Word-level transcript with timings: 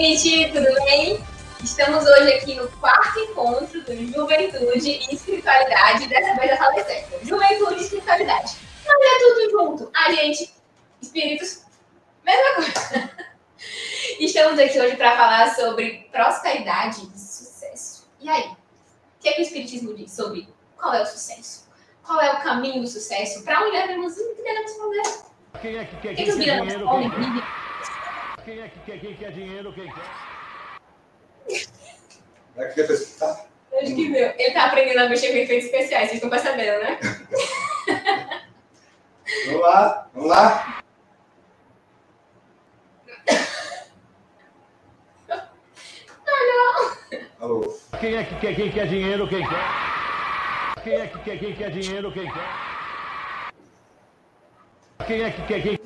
gente, 0.00 0.52
tudo 0.52 0.84
bem? 0.84 1.20
Estamos 1.62 2.04
hoje 2.04 2.32
aqui 2.34 2.54
no 2.54 2.68
quarto 2.78 3.18
encontro 3.18 3.82
do 3.82 4.12
Juventude 4.12 4.90
e 4.90 5.14
Espiritualidade, 5.14 6.06
dessa 6.06 6.36
vez 6.36 6.50
da 6.50 6.56
sala 6.56 6.84
certa. 6.84 7.24
Juventude 7.24 7.74
e 7.74 7.82
Espiritualidade. 7.82 8.56
Mas 8.86 8.96
é 9.02 9.18
tudo 9.18 9.50
junto. 9.50 9.90
A 9.94 10.12
gente, 10.12 10.54
espíritos, 11.02 11.64
mesma 12.24 12.54
coisa. 12.54 13.10
Estamos 14.20 14.58
aqui 14.60 14.80
hoje 14.80 14.96
para 14.96 15.16
falar 15.16 15.54
sobre 15.56 16.08
prosperidade 16.12 17.00
e 17.14 17.18
sucesso. 17.18 18.08
E 18.20 18.28
aí? 18.28 18.44
O 18.44 19.20
que, 19.20 19.28
é 19.30 19.32
que 19.32 19.40
o 19.40 19.42
Espiritismo 19.42 19.94
diz 19.94 20.12
sobre 20.12 20.48
qual 20.76 20.94
é 20.94 21.02
o 21.02 21.06
sucesso? 21.06 21.68
Qual 22.06 22.20
é 22.20 22.34
o 22.34 22.42
caminho 22.42 22.82
do 22.82 22.86
sucesso? 22.86 23.42
Para 23.42 23.62
onde 23.62 23.72
devemos 23.72 24.14
que 24.14 24.42
devemos 24.42 24.76
fazer? 24.76 25.24
Quem 25.60 25.76
é 25.76 25.84
que 25.84 25.96
quer, 25.96 26.12
O 26.12 26.14
que, 26.14 26.14
quem 26.14 26.24
que 26.24 26.30
os 26.30 26.36
quer 26.36 26.62
milionários 26.62 26.72
dinheiro? 26.72 27.10
podem 27.10 27.42
Quem, 28.48 28.60
é 28.60 28.68
que 28.68 28.80
quer, 28.80 28.98
quem 28.98 29.14
quer 29.14 29.30
dinheiro? 29.30 29.70
Quem 29.74 29.92
quer? 29.92 31.68
Daqui 32.56 32.80
a 32.80 32.86
pessoa 32.86 33.34
tá. 33.34 33.44
Acho 33.76 33.94
que 33.94 34.08
meu. 34.08 34.32
Ele 34.38 34.54
tá 34.54 34.64
aprendendo 34.64 35.00
a 35.00 35.08
mexer 35.10 35.32
com 35.32 35.36
efeitos 35.36 35.66
especiais, 35.66 36.08
vocês 36.08 36.14
estão 36.14 36.30
percebendo, 36.30 36.82
né? 36.82 36.98
Vamos 39.44 39.60
lá, 39.60 40.08
vamos 40.14 40.30
lá. 40.30 40.82
Alô. 47.38 47.78
Quem 48.00 48.16
é 48.16 48.24
que 48.24 48.34
quer, 48.40 48.56
quem 48.56 48.72
quer 48.72 48.86
dinheiro? 48.86 49.28
Quem 49.28 49.46
quer? 49.46 50.82
Quem 50.82 50.94
é 50.94 51.06
que 51.06 51.18
quer, 51.18 51.38
quem 51.38 51.54
quer 51.54 51.70
dinheiro? 51.70 52.10
Quem 52.12 52.32
quer? 52.32 52.48
Quem 55.06 55.22
é 55.22 55.30
que 55.30 55.42
quer, 55.42 55.62
quem 55.62 55.78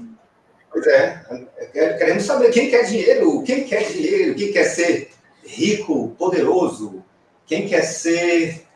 Pois 0.72 0.86
é, 0.86 1.22
é, 1.30 1.46
queremos 1.72 2.24
saber 2.24 2.50
quem 2.50 2.70
quer 2.70 2.84
dinheiro, 2.84 3.42
quem 3.42 3.64
quer 3.64 3.90
dinheiro, 3.90 4.34
quem 4.34 4.52
quer 4.52 4.64
ser 4.64 5.10
rico, 5.44 6.10
poderoso, 6.18 7.04
quem 7.46 7.68
quer 7.68 7.82
ser 7.82 8.66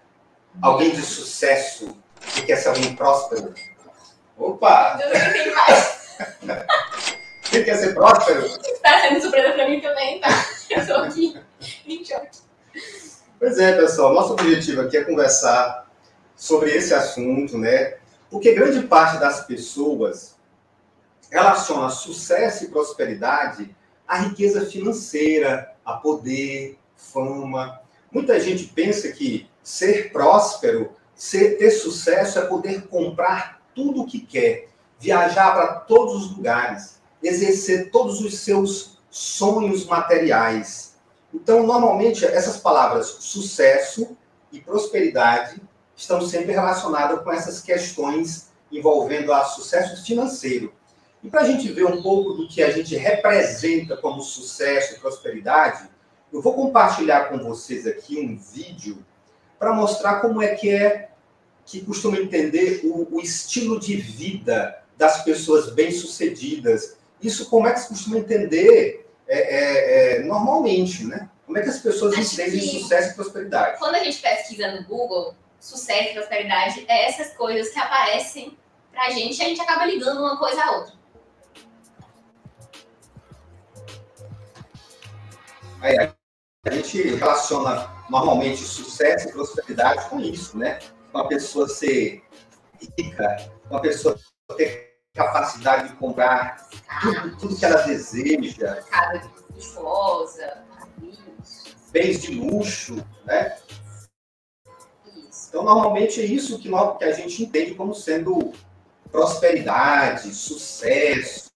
alguém 0.60 0.90
de 0.90 1.02
sucesso, 1.02 1.96
quem 2.34 2.46
quer 2.46 2.56
ser 2.56 2.68
alguém 2.68 2.94
próspero. 2.94 3.54
Opa! 4.36 4.98
Eu 5.00 5.54
mais. 5.54 5.96
Quem 7.50 7.64
quer 7.64 7.76
ser 7.76 7.94
próspero? 7.94 8.44
Tá 8.82 9.00
sendo 9.00 9.20
surpresa 9.20 9.52
pra 9.52 9.68
mim 9.68 9.80
também, 9.80 10.20
tá? 10.20 10.28
Eu 10.68 10.86
tô 10.86 10.94
aqui 10.94 11.40
em 11.86 12.04
choque. 12.04 12.38
Pois 13.38 13.58
é, 13.58 13.72
pessoal, 13.76 14.12
nosso 14.12 14.32
objetivo 14.32 14.82
aqui 14.82 14.98
é 14.98 15.04
conversar 15.04 15.88
sobre 16.34 16.70
esse 16.72 16.92
assunto, 16.92 17.56
né? 17.56 17.96
Porque 18.30 18.52
grande 18.52 18.86
parte 18.86 19.18
das 19.18 19.46
pessoas 19.46 20.35
relaciona 21.30 21.88
sucesso 21.88 22.64
e 22.64 22.68
prosperidade 22.68 23.74
à 24.06 24.18
riqueza 24.18 24.64
financeira, 24.66 25.74
a 25.84 25.94
poder, 25.94 26.78
fama. 26.96 27.80
Muita 28.10 28.38
gente 28.40 28.64
pensa 28.64 29.10
que 29.12 29.48
ser 29.62 30.12
próspero, 30.12 30.90
ser, 31.14 31.58
ter 31.58 31.70
sucesso 31.70 32.38
é 32.38 32.46
poder 32.46 32.86
comprar 32.88 33.60
tudo 33.74 34.02
o 34.02 34.06
que 34.06 34.20
quer, 34.20 34.68
viajar 34.98 35.52
para 35.52 35.74
todos 35.80 36.14
os 36.14 36.36
lugares, 36.36 37.00
exercer 37.22 37.90
todos 37.90 38.20
os 38.20 38.38
seus 38.38 38.98
sonhos 39.10 39.84
materiais. 39.86 40.96
Então, 41.32 41.66
normalmente, 41.66 42.24
essas 42.24 42.56
palavras 42.56 43.06
sucesso 43.06 44.16
e 44.52 44.60
prosperidade 44.60 45.60
estão 45.94 46.20
sempre 46.20 46.52
relacionadas 46.52 47.22
com 47.22 47.32
essas 47.32 47.60
questões 47.60 48.50
envolvendo 48.70 49.32
a 49.32 49.44
sucesso 49.44 50.04
financeiro. 50.04 50.72
E 51.26 51.28
para 51.28 51.40
a 51.40 51.44
gente 51.44 51.72
ver 51.72 51.84
um 51.84 52.00
pouco 52.00 52.34
do 52.34 52.46
que 52.46 52.62
a 52.62 52.70
gente 52.70 52.94
representa 52.94 53.96
como 53.96 54.22
sucesso 54.22 54.94
e 54.94 55.00
prosperidade, 55.00 55.90
eu 56.32 56.40
vou 56.40 56.54
compartilhar 56.54 57.28
com 57.28 57.38
vocês 57.38 57.84
aqui 57.84 58.16
um 58.20 58.38
vídeo 58.38 59.04
para 59.58 59.72
mostrar 59.74 60.20
como 60.20 60.40
é 60.40 60.54
que 60.54 60.70
é 60.70 61.08
que 61.64 61.84
costuma 61.84 62.16
entender 62.16 62.82
o, 62.84 63.16
o 63.16 63.20
estilo 63.20 63.80
de 63.80 63.96
vida 63.96 64.80
das 64.96 65.24
pessoas 65.24 65.70
bem-sucedidas. 65.70 66.96
Isso 67.20 67.50
como 67.50 67.66
é 67.66 67.72
que 67.72 67.80
se 67.80 67.88
costuma 67.88 68.18
entender 68.18 69.04
é, 69.26 69.38
é, 69.38 70.18
é, 70.18 70.22
normalmente, 70.22 71.04
né? 71.04 71.28
Como 71.44 71.58
é 71.58 71.62
que 71.62 71.70
as 71.70 71.80
pessoas 71.80 72.16
Acho 72.16 72.34
entendem 72.34 72.60
que- 72.60 72.82
sucesso 72.82 73.10
e 73.10 73.14
prosperidade? 73.14 73.80
Quando 73.80 73.96
a 73.96 74.04
gente 74.04 74.22
pesquisa 74.22 74.70
no 74.70 74.84
Google, 74.84 75.34
sucesso 75.58 76.10
e 76.10 76.14
prosperidade, 76.14 76.84
é 76.86 77.08
essas 77.08 77.36
coisas 77.36 77.72
que 77.72 77.80
aparecem 77.80 78.56
pra 78.92 79.10
gente 79.10 79.40
e 79.40 79.42
a 79.44 79.48
gente 79.48 79.60
acaba 79.60 79.86
ligando 79.86 80.20
uma 80.20 80.38
coisa 80.38 80.62
à 80.62 80.76
outra. 80.76 80.95
Aí, 85.86 86.12
a 86.66 86.70
gente 86.70 87.00
relaciona 87.00 87.88
normalmente 88.10 88.60
sucesso 88.62 89.28
e 89.28 89.32
prosperidade 89.32 90.08
com 90.08 90.18
isso, 90.18 90.58
né? 90.58 90.80
Com 91.12 91.18
a 91.18 91.28
pessoa 91.28 91.68
ser 91.68 92.24
rica, 92.98 93.36
com 93.68 93.76
a 93.76 93.80
pessoa 93.80 94.18
ter 94.56 94.96
capacidade 95.14 95.90
de 95.90 95.94
comprar 95.94 96.68
tudo, 97.00 97.36
tudo 97.38 97.56
que 97.56 97.64
ela 97.64 97.82
deseja, 97.82 98.82
Casa 98.82 99.30
luxuosa, 99.54 100.64
bens 101.92 102.20
de 102.20 102.34
luxo, 102.34 102.96
né? 103.24 103.56
isso. 105.06 105.48
Então, 105.48 105.62
normalmente 105.62 106.20
é 106.20 106.24
isso 106.24 106.58
que, 106.58 106.68
nós, 106.68 106.98
que 106.98 107.04
a 107.04 107.12
gente 107.12 107.44
entende 107.44 107.74
como 107.74 107.94
sendo 107.94 108.52
prosperidade, 109.10 110.34
sucesso, 110.34 111.48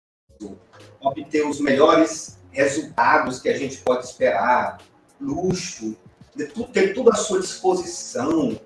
obter 1.00 1.44
os 1.44 1.60
melhores 1.60 2.39
resultados 2.52 3.40
que 3.40 3.48
a 3.48 3.56
gente 3.56 3.78
pode 3.78 4.04
esperar, 4.06 4.78
luxo, 5.20 5.96
ter 6.36 6.52
tu- 6.52 6.64
ter 6.64 6.94
tudo 6.94 7.10
à 7.10 7.14
sua 7.14 7.40
disposição, 7.40 8.58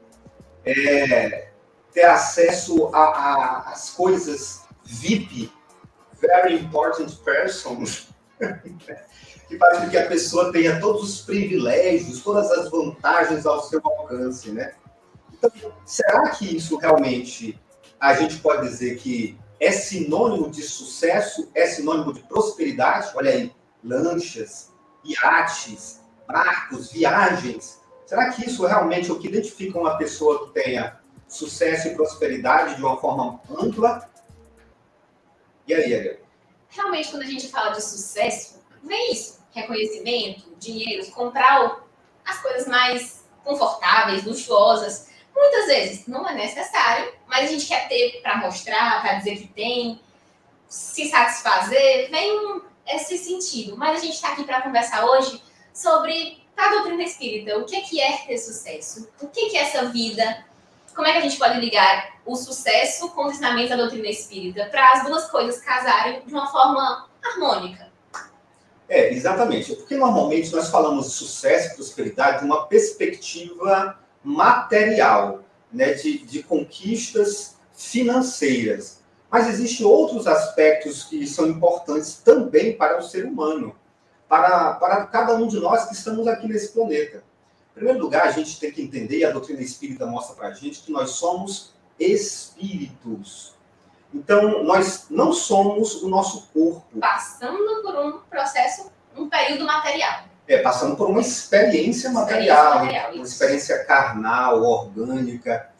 é, 0.65 1.49
ter 1.93 2.05
acesso 2.05 2.91
às 2.95 3.91
coisas 3.91 4.63
VIP, 4.85 5.53
very 6.21 6.55
important 6.59 7.11
persons, 7.25 8.09
que 9.49 9.59
faz 9.59 9.79
com 9.79 9.91
que 9.91 9.99
a 9.99 10.07
pessoa 10.07 10.53
tenha 10.53 10.81
todos 10.81 11.03
os 11.03 11.21
privilégios, 11.21 12.21
todas 12.23 12.51
as 12.51 12.71
vantagens 12.71 13.47
ao 13.47 13.63
seu 13.63 13.81
alcance, 13.85 14.51
né? 14.51 14.75
Então, 15.33 15.51
será 15.85 16.31
que 16.31 16.57
isso 16.57 16.77
realmente 16.79 17.61
a 18.01 18.15
gente 18.15 18.39
pode 18.39 18.67
dizer 18.69 18.97
que 18.97 19.39
é 19.61 19.71
sinônimo 19.71 20.51
de 20.51 20.63
sucesso, 20.63 21.51
é 21.55 21.67
sinônimo 21.67 22.13
de 22.13 22.21
prosperidade? 22.21 23.11
Olha 23.15 23.31
aí, 23.31 23.53
lanchas, 23.85 24.73
iates, 25.05 26.01
barcos, 26.27 26.91
viagens. 26.91 27.81
Será 28.07 28.31
que 28.33 28.47
isso 28.47 28.67
realmente 28.67 29.11
é 29.11 29.13
o 29.13 29.19
que 29.19 29.29
identifica 29.29 29.79
uma 29.79 29.97
pessoa 29.97 30.47
que 30.47 30.55
tenha 30.55 30.99
sucesso 31.29 31.89
e 31.89 31.95
prosperidade 31.95 32.77
de 32.77 32.83
uma 32.83 32.97
forma 32.97 33.41
ampla? 33.51 34.11
E 35.67 35.75
aí, 35.75 35.95
Ariel? 35.95 36.21
Realmente, 36.69 37.11
quando 37.11 37.23
a 37.23 37.27
gente 37.27 37.49
fala 37.49 37.71
de 37.71 37.83
sucesso, 37.83 38.63
vem 38.83 39.13
isso: 39.13 39.41
reconhecimento, 39.53 40.55
dinheiro, 40.59 41.07
comprar 41.13 41.83
as 42.25 42.43
coisas 42.43 42.67
mais 42.67 43.25
confortáveis, 43.43 44.25
luxuosas. 44.25 45.09
Muitas 45.35 45.67
vezes 45.67 46.07
não 46.07 46.29
é 46.29 46.35
necessário, 46.35 47.13
mas 47.27 47.45
a 47.45 47.53
gente 47.53 47.67
quer 47.67 47.89
ter 47.89 48.21
para 48.23 48.39
mostrar, 48.39 49.03
para 49.03 49.15
dizer 49.15 49.37
que 49.37 49.49
tem, 49.49 50.01
se 50.69 51.09
satisfazer, 51.09 52.11
vem 52.11 52.63
esse 52.87 53.19
sentido. 53.19 53.77
Mas 53.77 53.99
a 53.99 54.05
gente 54.05 54.15
está 54.15 54.33
aqui 54.33 54.45
para 54.45 54.63
conversar 54.63 55.05
hoje 55.05 55.43
sobre 55.73 56.45
a 56.57 56.71
doutrina 56.71 57.03
espírita. 57.03 57.59
O 57.59 57.65
que 57.65 57.77
é, 57.77 57.81
que 57.81 58.01
é 58.01 58.17
ter 58.27 58.39
sucesso? 58.39 59.09
O 59.21 59.29
que 59.29 59.47
é, 59.47 59.49
que 59.51 59.57
é 59.57 59.63
essa 59.63 59.87
vida? 59.87 60.45
Como 60.95 61.07
é 61.07 61.13
que 61.13 61.19
a 61.19 61.23
gente 61.23 61.39
pode 61.39 61.59
ligar 61.59 62.15
o 62.25 62.37
sucesso 62.37 63.11
com 63.11 63.25
o 63.25 63.31
ensinamento 63.31 63.71
da 63.71 63.77
doutrina 63.77 64.09
espírita 64.09 64.67
para 64.67 64.93
as 64.93 65.05
duas 65.05 65.29
coisas 65.29 65.61
casarem 65.61 66.23
de 66.25 66.33
uma 66.33 66.47
forma 66.47 67.09
harmônica? 67.23 67.93
É, 68.89 69.13
exatamente. 69.13 69.75
Porque 69.75 69.97
normalmente 69.97 70.53
nós 70.53 70.71
falamos 70.71 71.07
de 71.07 71.13
sucesso 71.13 71.73
e 71.73 71.75
prosperidade 71.75 72.41
de 72.41 72.45
uma 72.45 72.67
perspectiva 72.67 73.99
material, 74.23 75.43
né, 75.73 75.95
de, 75.95 76.19
de 76.19 76.43
conquistas 76.43 77.57
financeiras. 77.75 79.03
Mas 79.35 79.49
existem 79.49 79.85
outros 79.85 80.29
aspectos 80.29 81.03
que 81.03 81.27
são 81.27 81.49
importantes 81.49 82.23
também 82.25 82.77
para 82.77 83.01
o 83.01 83.03
ser 83.03 83.25
humano, 83.25 83.75
para, 84.29 84.75
para 84.75 85.07
cada 85.07 85.35
um 85.35 85.49
de 85.49 85.59
nós 85.59 85.87
que 85.87 85.95
estamos 85.95 86.29
aqui 86.29 86.47
nesse 86.47 86.69
planeta. 86.69 87.17
Em 87.17 87.75
primeiro 87.75 87.99
lugar, 87.99 88.29
a 88.29 88.31
gente 88.31 88.61
tem 88.61 88.71
que 88.71 88.81
entender, 88.81 89.19
e 89.19 89.25
a 89.25 89.33
doutrina 89.33 89.61
espírita 89.61 90.07
mostra 90.07 90.37
para 90.37 90.47
a 90.47 90.53
gente, 90.53 90.83
que 90.83 90.93
nós 90.93 91.11
somos 91.11 91.75
espíritos. 91.99 93.57
Então, 94.15 94.63
nós 94.63 95.07
não 95.11 95.33
somos 95.33 96.01
o 96.01 96.09
nosso 96.09 96.47
corpo. 96.55 97.01
Passando 97.01 97.83
por 97.83 97.97
um 97.97 98.19
processo, 98.31 98.89
um 99.17 99.29
período 99.29 99.67
material. 99.67 100.27
É, 100.47 100.59
passando 100.59 100.95
por 100.95 101.11
uma 101.11 101.21
experiência 101.21 102.09
material, 102.09 102.37
Experiência 102.37 102.85
material, 102.85 103.15
uma 103.15 103.25
experiência 103.25 103.85
carnal, 103.85 104.63
orgânica. 104.63 105.74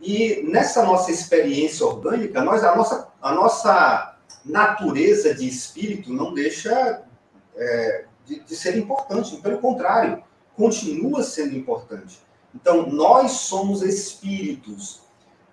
E 0.00 0.42
nessa 0.48 0.84
nossa 0.84 1.10
experiência 1.10 1.84
orgânica, 1.84 2.42
nós, 2.42 2.62
a, 2.62 2.76
nossa, 2.76 3.08
a 3.20 3.32
nossa 3.32 4.16
natureza 4.44 5.34
de 5.34 5.48
espírito 5.48 6.12
não 6.12 6.32
deixa 6.32 7.02
é, 7.56 8.04
de, 8.24 8.40
de 8.40 8.56
ser 8.56 8.76
importante. 8.76 9.36
Pelo 9.38 9.58
contrário, 9.58 10.22
continua 10.56 11.22
sendo 11.22 11.56
importante. 11.56 12.18
Então, 12.54 12.86
nós 12.86 13.32
somos 13.32 13.82
espíritos 13.82 15.02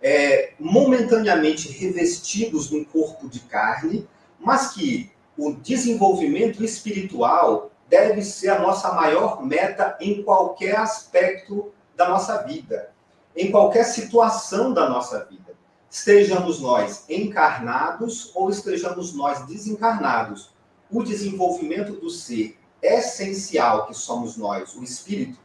é, 0.01 0.53
momentaneamente 0.59 1.71
revestidos 1.71 2.69
num 2.69 2.83
corpo 2.83 3.27
de 3.27 3.39
carne, 3.41 4.07
mas 4.39 4.73
que 4.73 5.11
o 5.37 5.53
desenvolvimento 5.53 6.63
espiritual 6.63 7.71
deve 7.87 8.21
ser 8.21 8.49
a 8.49 8.59
nossa 8.59 8.93
maior 8.93 9.45
meta 9.45 9.97
em 9.99 10.23
qualquer 10.23 10.77
aspecto 10.77 11.71
da 11.95 12.09
nossa 12.09 12.43
vida, 12.43 12.91
em 13.35 13.51
qualquer 13.51 13.83
situação 13.83 14.73
da 14.73 14.89
nossa 14.89 15.25
vida. 15.25 15.53
Estejamos 15.89 16.59
nós 16.59 17.05
encarnados 17.09 18.31
ou 18.35 18.49
estejamos 18.49 19.13
nós 19.13 19.45
desencarnados, 19.45 20.53
o 20.91 21.03
desenvolvimento 21.03 21.93
do 21.93 22.09
ser 22.09 22.57
essencial 22.81 23.87
que 23.87 23.93
somos 23.93 24.37
nós, 24.37 24.75
o 24.75 24.83
espírito, 24.83 25.39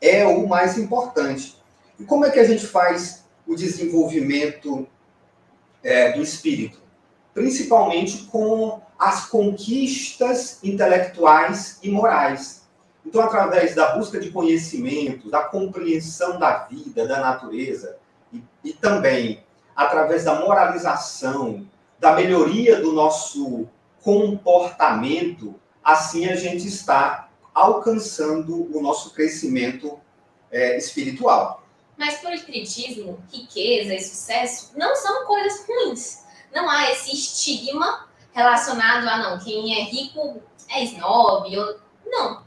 é 0.00 0.26
o 0.26 0.46
mais 0.46 0.76
importante. 0.76 1.56
E 1.98 2.04
como 2.04 2.24
é 2.24 2.30
que 2.30 2.38
a 2.38 2.44
gente 2.44 2.66
faz 2.66 3.24
o 3.46 3.54
desenvolvimento 3.54 4.86
é, 5.82 6.12
do 6.12 6.22
espírito? 6.22 6.80
Principalmente 7.32 8.24
com 8.24 8.80
as 8.98 9.26
conquistas 9.26 10.58
intelectuais 10.62 11.78
e 11.82 11.90
morais. 11.90 12.61
Então, 13.04 13.20
através 13.22 13.74
da 13.74 13.96
busca 13.96 14.18
de 14.20 14.30
conhecimento, 14.30 15.30
da 15.30 15.42
compreensão 15.42 16.38
da 16.38 16.64
vida, 16.64 17.06
da 17.06 17.20
natureza, 17.20 17.96
e, 18.32 18.42
e 18.64 18.72
também 18.72 19.42
através 19.74 20.24
da 20.24 20.34
moralização, 20.40 21.66
da 21.98 22.12
melhoria 22.12 22.80
do 22.80 22.92
nosso 22.92 23.66
comportamento, 24.02 25.54
assim 25.82 26.26
a 26.26 26.36
gente 26.36 26.66
está 26.66 27.28
alcançando 27.54 28.74
o 28.76 28.82
nosso 28.82 29.14
crescimento 29.14 30.00
é, 30.50 30.76
espiritual. 30.76 31.62
Mas 31.96 32.18
para 32.18 32.30
o 32.30 32.34
espiritismo, 32.34 33.22
riqueza 33.32 33.94
e 33.94 34.00
sucesso 34.00 34.72
não 34.76 34.96
são 34.96 35.24
coisas 35.26 35.64
ruins. 35.66 36.22
Não 36.52 36.68
há 36.68 36.90
esse 36.90 37.12
estigma 37.12 38.08
relacionado 38.32 39.06
a 39.06 39.18
não, 39.18 39.38
quem 39.38 39.78
é 39.78 39.84
rico 39.84 40.42
é 40.68 40.84
snob. 40.84 41.56
Ou... 41.56 41.76
Não. 42.06 42.42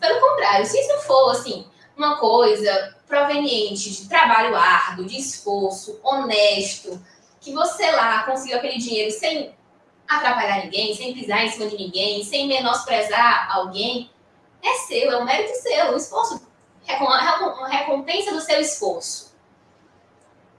Pelo 0.00 0.20
contrário, 0.20 0.66
se 0.66 0.78
isso 0.78 0.98
for 1.06 1.30
assim, 1.30 1.66
uma 1.96 2.16
coisa 2.16 2.96
proveniente 3.06 3.90
de 3.90 4.08
trabalho 4.08 4.56
árduo, 4.56 5.06
de 5.06 5.18
esforço, 5.18 6.00
honesto, 6.02 7.00
que 7.40 7.52
você 7.52 7.90
lá 7.92 8.22
conseguiu 8.24 8.58
aquele 8.58 8.78
dinheiro 8.78 9.10
sem 9.10 9.54
atrapalhar 10.08 10.64
ninguém, 10.64 10.94
sem 10.94 11.14
pisar 11.14 11.44
em 11.44 11.50
cima 11.50 11.66
de 11.66 11.76
ninguém, 11.76 12.24
sem 12.24 12.46
menosprezar 12.48 13.54
alguém, 13.54 14.10
é 14.62 14.74
seu, 14.86 15.10
é 15.10 15.18
um 15.18 15.24
mérito 15.24 15.54
seu, 15.60 15.92
o 15.92 15.96
esforço, 15.96 16.46
recom- 16.84 17.64
recompensa 17.64 18.32
do 18.32 18.40
seu 18.40 18.60
esforço. 18.60 19.34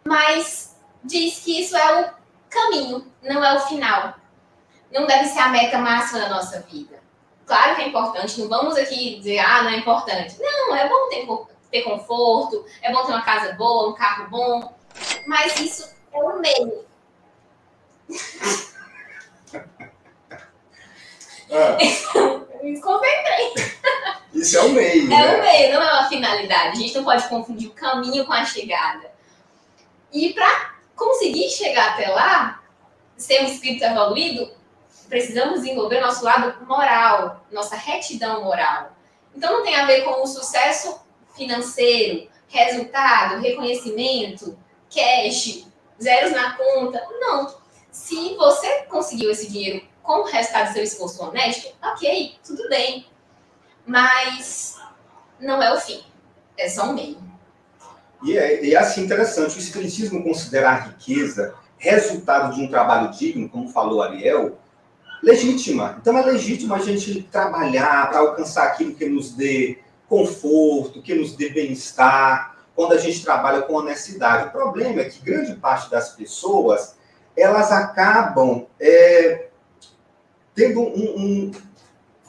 Mas 0.04 0.76
diz 1.04 1.40
que 1.40 1.62
isso 1.62 1.76
é 1.76 2.02
o 2.02 2.14
caminho, 2.50 3.12
não 3.22 3.44
é 3.44 3.56
o 3.58 3.62
final. 3.62 4.16
Não 4.92 5.08
deve 5.08 5.26
ser 5.26 5.40
a 5.40 5.50
meta 5.50 5.80
máxima 5.80 6.20
da 6.22 6.30
nossa 6.30 6.62
vida. 6.62 7.04
Claro 7.46 7.76
que 7.76 7.82
é 7.84 7.88
importante, 7.88 8.40
não 8.42 8.50
vamos 8.50 8.76
aqui 8.76 9.18
dizer, 9.18 9.40
ah, 9.40 9.64
não 9.64 9.70
é 9.70 9.78
importante. 9.78 10.36
Não, 10.40 10.76
é 10.76 10.90
bom 10.90 11.10
ter, 11.10 11.28
ter 11.72 11.82
conforto, 11.84 12.66
é 12.82 12.92
bom 12.92 13.06
ter 13.06 13.12
uma 13.12 13.22
casa 13.22 13.54
boa, 13.54 13.90
um 13.90 13.94
carro 13.94 14.30
bom, 14.30 14.74
mas 15.28 15.60
isso 15.60 15.94
é 16.12 16.18
o 16.18 16.40
meio. 16.40 16.86
Eu 21.48 22.50
me 22.64 22.82
concentrei. 22.82 23.54
Isso 24.34 24.58
é 24.58 24.62
o 24.62 24.70
meio, 24.70 25.06
É 25.06 25.08
né? 25.08 25.38
o 25.38 25.42
meio, 25.42 25.74
não 25.74 25.82
é 25.82 25.94
uma 25.94 26.10
finalidade. 26.10 26.70
A 26.78 26.82
gente 26.82 26.96
não 26.96 27.04
pode 27.04 27.28
confundir 27.30 27.70
o 27.70 27.74
caminho 27.74 28.26
com 28.26 28.34
a 28.34 28.44
chegada. 28.44 29.12
E 30.12 30.34
para 30.34 30.74
conseguir 30.96 31.50
chegar 31.50 31.94
até 31.94 32.10
lá, 32.10 32.64
ser 33.16 33.44
um 33.44 33.46
espírito 33.46 33.86
evoluído, 33.86 34.52
precisamos 35.08 35.62
desenvolver 35.62 36.02
nosso 36.02 36.24
lado 36.24 36.66
moral, 36.66 37.46
nossa 37.52 37.76
retidão 37.76 38.44
moral. 38.44 38.96
Então 39.36 39.52
não 39.52 39.64
tem 39.64 39.76
a 39.76 39.86
ver 39.86 40.04
com 40.04 40.22
o 40.22 40.28
sucesso 40.28 41.00
financeiro, 41.36 42.30
resultado, 42.48 43.42
reconhecimento, 43.42 44.58
cash, 44.90 45.68
zeros 46.02 46.32
na 46.32 46.56
conta. 46.56 47.02
Não. 47.20 47.54
Se 47.92 48.36
você 48.36 48.84
conseguiu 48.84 49.32
esse 49.32 49.50
dinheiro 49.50 49.86
com 50.02 50.22
o 50.22 50.24
resultado 50.24 50.68
do 50.68 50.74
seu 50.74 50.84
esforço 50.84 51.24
honesto, 51.24 51.74
ok, 51.82 52.36
tudo 52.46 52.68
bem. 52.70 53.06
Mas 53.86 54.78
não 55.40 55.62
é 55.62 55.74
o 55.74 55.80
fim. 55.80 56.04
É 56.58 56.70
só 56.70 56.86
um 56.86 56.94
meio. 56.94 57.18
E 58.24 58.38
é, 58.38 58.64
e 58.64 58.74
é 58.74 58.78
assim 58.78 59.02
interessante, 59.02 59.56
o 59.56 59.60
Espiritismo 59.60 60.24
considera 60.24 60.70
a 60.70 60.76
riqueza 60.76 61.56
resultado 61.78 62.56
de 62.56 62.62
um 62.62 62.68
trabalho 62.68 63.12
digno, 63.12 63.50
como 63.50 63.70
falou 63.70 64.02
Ariel, 64.02 64.58
legítima. 65.22 65.98
Então 66.02 66.18
é 66.18 66.24
legítimo 66.26 66.74
a 66.74 66.80
gente 66.80 67.24
trabalhar 67.24 68.10
para 68.10 68.20
alcançar 68.20 68.64
aquilo 68.68 68.94
que 68.96 69.06
nos 69.08 69.32
dê 69.32 69.80
conforto, 70.08 71.02
que 71.02 71.16
nos 71.16 71.36
dê 71.36 71.50
bem-estar, 71.50 72.56
quando 72.76 72.94
a 72.94 72.98
gente 72.98 73.24
trabalha 73.24 73.62
com 73.62 73.74
honestidade. 73.74 74.48
O 74.50 74.52
problema 74.52 75.02
é 75.02 75.06
que 75.06 75.20
grande 75.24 75.56
parte 75.56 75.90
das 75.90 76.10
pessoas, 76.10 76.96
elas 77.36 77.72
acabam 77.72 78.68
é, 78.80 79.48
tendo 80.54 80.82
um, 80.82 81.16
um- 81.18 81.52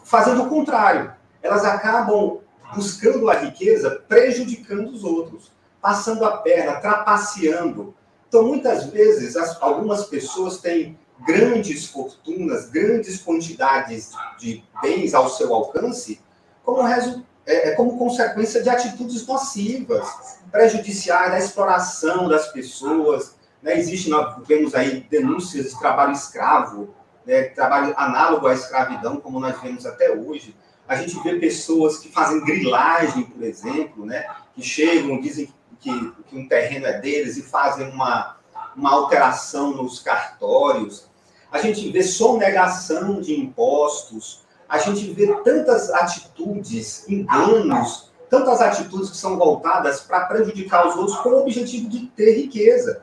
fazendo 0.04 0.44
o 0.44 0.48
contrário. 0.48 1.12
Elas 1.42 1.64
acabam 1.64 2.38
buscando 2.74 3.28
a 3.30 3.34
riqueza, 3.34 4.02
prejudicando 4.08 4.88
os 4.90 5.04
outros, 5.04 5.52
passando 5.80 6.24
a 6.24 6.36
perna, 6.38 6.76
trapaceando. 6.80 7.94
Então, 8.28 8.42
muitas 8.44 8.86
vezes, 8.86 9.36
as- 9.36 9.60
algumas 9.62 10.06
pessoas 10.06 10.58
têm 10.58 10.98
grandes 11.24 11.86
fortunas, 11.86 12.68
grandes 12.68 13.20
quantidades 13.22 14.12
de 14.38 14.62
bens 14.82 15.14
ao 15.14 15.28
seu 15.28 15.54
alcance, 15.54 16.20
como, 16.64 16.82
resu- 16.82 17.24
é, 17.46 17.70
é 17.70 17.74
como 17.74 17.96
consequência 17.98 18.62
de 18.62 18.68
atitudes 18.68 19.26
nocivas, 19.26 20.38
prejudiciais, 20.50 21.30
da 21.32 21.38
exploração 21.38 22.28
das 22.28 22.48
pessoas. 22.52 23.36
Né? 23.62 23.78
Existe, 23.78 24.10
nós 24.10 24.36
vemos 24.46 24.74
aí 24.74 25.06
denúncias 25.10 25.70
de 25.70 25.78
trabalho 25.78 26.12
escravo, 26.12 26.94
né? 27.24 27.44
trabalho 27.44 27.94
análogo 27.96 28.46
à 28.46 28.54
escravidão, 28.54 29.16
como 29.18 29.40
nós 29.40 29.60
vemos 29.60 29.86
até 29.86 30.10
hoje. 30.10 30.54
A 30.88 30.94
gente 30.96 31.20
vê 31.22 31.36
pessoas 31.38 31.98
que 31.98 32.12
fazem 32.12 32.44
grilagem, 32.44 33.24
por 33.24 33.42
exemplo, 33.42 34.04
né? 34.06 34.26
que 34.54 34.62
chegam, 34.62 35.20
dizem 35.20 35.52
que, 35.80 36.12
que 36.28 36.36
um 36.36 36.48
terreno 36.48 36.86
é 36.86 37.00
deles 37.00 37.36
e 37.36 37.42
fazem 37.42 37.88
uma, 37.90 38.36
uma 38.76 38.92
alteração 38.92 39.70
nos 39.70 40.00
cartórios. 40.00 41.06
A 41.50 41.58
gente 41.58 41.90
vê 41.90 42.02
sonegação 42.02 43.20
de 43.20 43.38
impostos. 43.38 44.44
A 44.68 44.78
gente 44.78 45.12
vê 45.12 45.32
tantas 45.42 45.90
atitudes, 45.90 47.08
enganos, 47.08 48.10
tantas 48.28 48.60
atitudes 48.60 49.10
que 49.10 49.16
são 49.16 49.38
voltadas 49.38 50.00
para 50.00 50.26
prejudicar 50.26 50.86
os 50.88 50.96
outros 50.96 51.16
com 51.18 51.30
o 51.30 51.40
objetivo 51.40 51.88
de 51.88 52.06
ter 52.08 52.36
riqueza. 52.36 53.02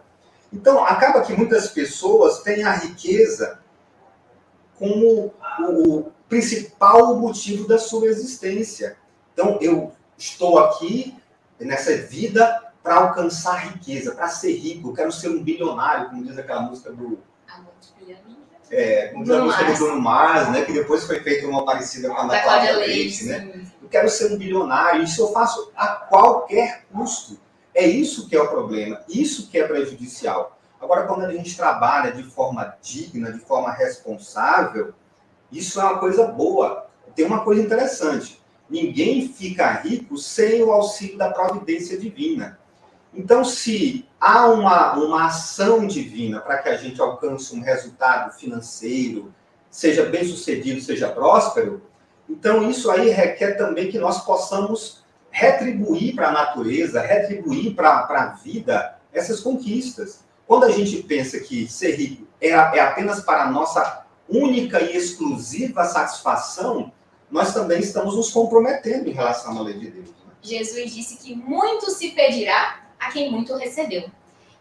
Então, 0.51 0.83
acaba 0.85 1.21
que 1.21 1.33
muitas 1.33 1.69
pessoas 1.69 2.41
têm 2.41 2.63
a 2.63 2.73
riqueza 2.73 3.59
como 4.77 5.33
o 5.59 6.11
principal 6.27 7.15
motivo 7.15 7.67
da 7.67 7.79
sua 7.79 8.07
existência. 8.07 8.97
Então, 9.33 9.57
eu 9.61 9.91
estou 10.17 10.59
aqui 10.59 11.15
nessa 11.59 11.95
vida 11.97 12.72
para 12.83 12.95
alcançar 12.95 13.73
riqueza, 13.73 14.13
para 14.13 14.27
ser 14.27 14.51
rico, 14.57 14.89
eu 14.89 14.93
quero 14.93 15.11
ser 15.11 15.29
um 15.29 15.41
bilionário, 15.41 16.09
como 16.09 16.23
diz 16.23 16.37
aquela 16.37 16.61
música 16.63 16.91
do. 16.91 17.17
É, 18.69 19.07
como 19.07 19.23
diz 19.23 19.33
a 19.33 19.41
música 19.41 19.63
do 19.63 19.77
Bruno 19.77 20.01
Mars, 20.01 20.49
né? 20.49 20.63
Que 20.63 20.73
depois 20.73 21.05
foi 21.05 21.21
feita 21.21 21.47
uma 21.47 21.63
parecida 21.63 22.09
com 22.09 22.17
a 22.17 22.27
da 22.27 22.41
Cláudia 22.41 22.75
Leite, 22.75 23.25
né? 23.25 23.65
Eu 23.81 23.87
quero 23.87 24.09
ser 24.09 24.33
um 24.33 24.37
bilionário, 24.37 25.03
isso 25.03 25.21
eu 25.21 25.31
faço 25.31 25.71
a 25.75 25.87
qualquer 25.87 26.85
custo. 26.91 27.39
É 27.73 27.87
isso 27.87 28.27
que 28.27 28.35
é 28.35 28.41
o 28.41 28.49
problema, 28.49 29.01
isso 29.07 29.49
que 29.49 29.57
é 29.57 29.65
prejudicial. 29.65 30.59
Agora, 30.79 31.07
quando 31.07 31.23
a 31.23 31.31
gente 31.31 31.55
trabalha 31.55 32.11
de 32.11 32.23
forma 32.23 32.75
digna, 32.81 33.31
de 33.31 33.39
forma 33.39 33.71
responsável, 33.71 34.93
isso 35.49 35.79
é 35.79 35.83
uma 35.83 35.99
coisa 35.99 36.27
boa. 36.27 36.87
Tem 37.15 37.25
uma 37.25 37.41
coisa 37.43 37.61
interessante: 37.61 38.41
ninguém 38.69 39.29
fica 39.29 39.71
rico 39.71 40.17
sem 40.17 40.61
o 40.61 40.71
auxílio 40.71 41.17
da 41.17 41.31
providência 41.31 41.97
divina. 41.97 42.59
Então, 43.15 43.43
se 43.43 44.07
há 44.19 44.47
uma, 44.47 44.93
uma 44.93 45.27
ação 45.27 45.85
divina 45.85 46.39
para 46.39 46.57
que 46.57 46.69
a 46.69 46.77
gente 46.77 46.99
alcance 46.99 47.55
um 47.55 47.61
resultado 47.61 48.33
financeiro, 48.33 49.33
seja 49.69 50.05
bem 50.05 50.23
sucedido, 50.23 50.81
seja 50.81 51.09
próspero, 51.09 51.81
então 52.27 52.69
isso 52.69 52.89
aí 52.89 53.09
requer 53.09 53.53
também 53.53 53.91
que 53.91 53.99
nós 53.99 54.23
possamos 54.23 55.03
retribuir 55.29 56.15
para 56.15 56.29
a 56.29 56.31
natureza, 56.31 57.01
retribuir 57.01 57.75
para 57.75 58.07
a 58.09 58.25
vida 58.43 58.97
essas 59.11 59.39
conquistas. 59.39 60.23
Quando 60.47 60.65
a 60.65 60.71
gente 60.71 61.03
pensa 61.03 61.39
que 61.39 61.67
ser 61.67 61.95
rico 61.95 62.27
é, 62.39 62.49
é 62.49 62.79
apenas 62.79 63.21
para 63.21 63.43
a 63.43 63.51
nossa 63.51 64.05
única 64.29 64.81
e 64.81 64.95
exclusiva 64.95 65.85
satisfação, 65.85 66.91
nós 67.29 67.53
também 67.53 67.79
estamos 67.79 68.15
nos 68.15 68.31
comprometendo 68.31 69.09
em 69.09 69.13
relação 69.13 69.57
à 69.57 69.61
lei 69.61 69.79
de 69.79 69.89
Deus. 69.89 70.09
Né? 70.09 70.33
Jesus 70.41 70.93
disse 70.93 71.17
que 71.17 71.35
muito 71.35 71.89
se 71.89 72.11
pedirá 72.11 72.82
a 73.05 73.11
quem 73.11 73.31
muito 73.31 73.55
recebeu. 73.55 74.09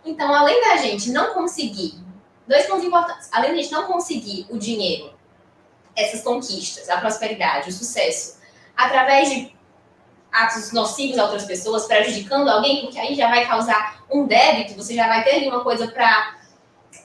Então, 0.04 0.34
além 0.34 0.60
da 0.60 0.76
gente 0.76 1.10
não 1.10 1.32
conseguir, 1.32 1.94
dois 2.46 2.66
pontos 2.66 2.84
importantes, 2.84 3.28
além 3.32 3.50
da 3.50 3.56
gente 3.56 3.72
não 3.72 3.86
conseguir 3.86 4.46
o 4.50 4.58
dinheiro, 4.58 5.14
essas 5.94 6.22
conquistas, 6.22 6.88
a 6.88 6.98
prosperidade, 6.98 7.68
o 7.68 7.72
sucesso, 7.72 8.38
através 8.76 9.30
de 9.30 9.54
atos 10.32 10.72
nocivos 10.72 11.18
a 11.18 11.24
outras 11.24 11.44
pessoas, 11.44 11.86
prejudicando 11.86 12.48
alguém, 12.48 12.82
porque 12.82 12.98
aí 12.98 13.14
já 13.14 13.28
vai 13.28 13.46
causar 13.46 14.02
um 14.10 14.26
débito, 14.26 14.74
você 14.74 14.94
já 14.94 15.06
vai 15.06 15.22
ter 15.22 15.36
ali 15.36 15.48
uma 15.48 15.62
coisa 15.62 15.88
para 15.88 16.36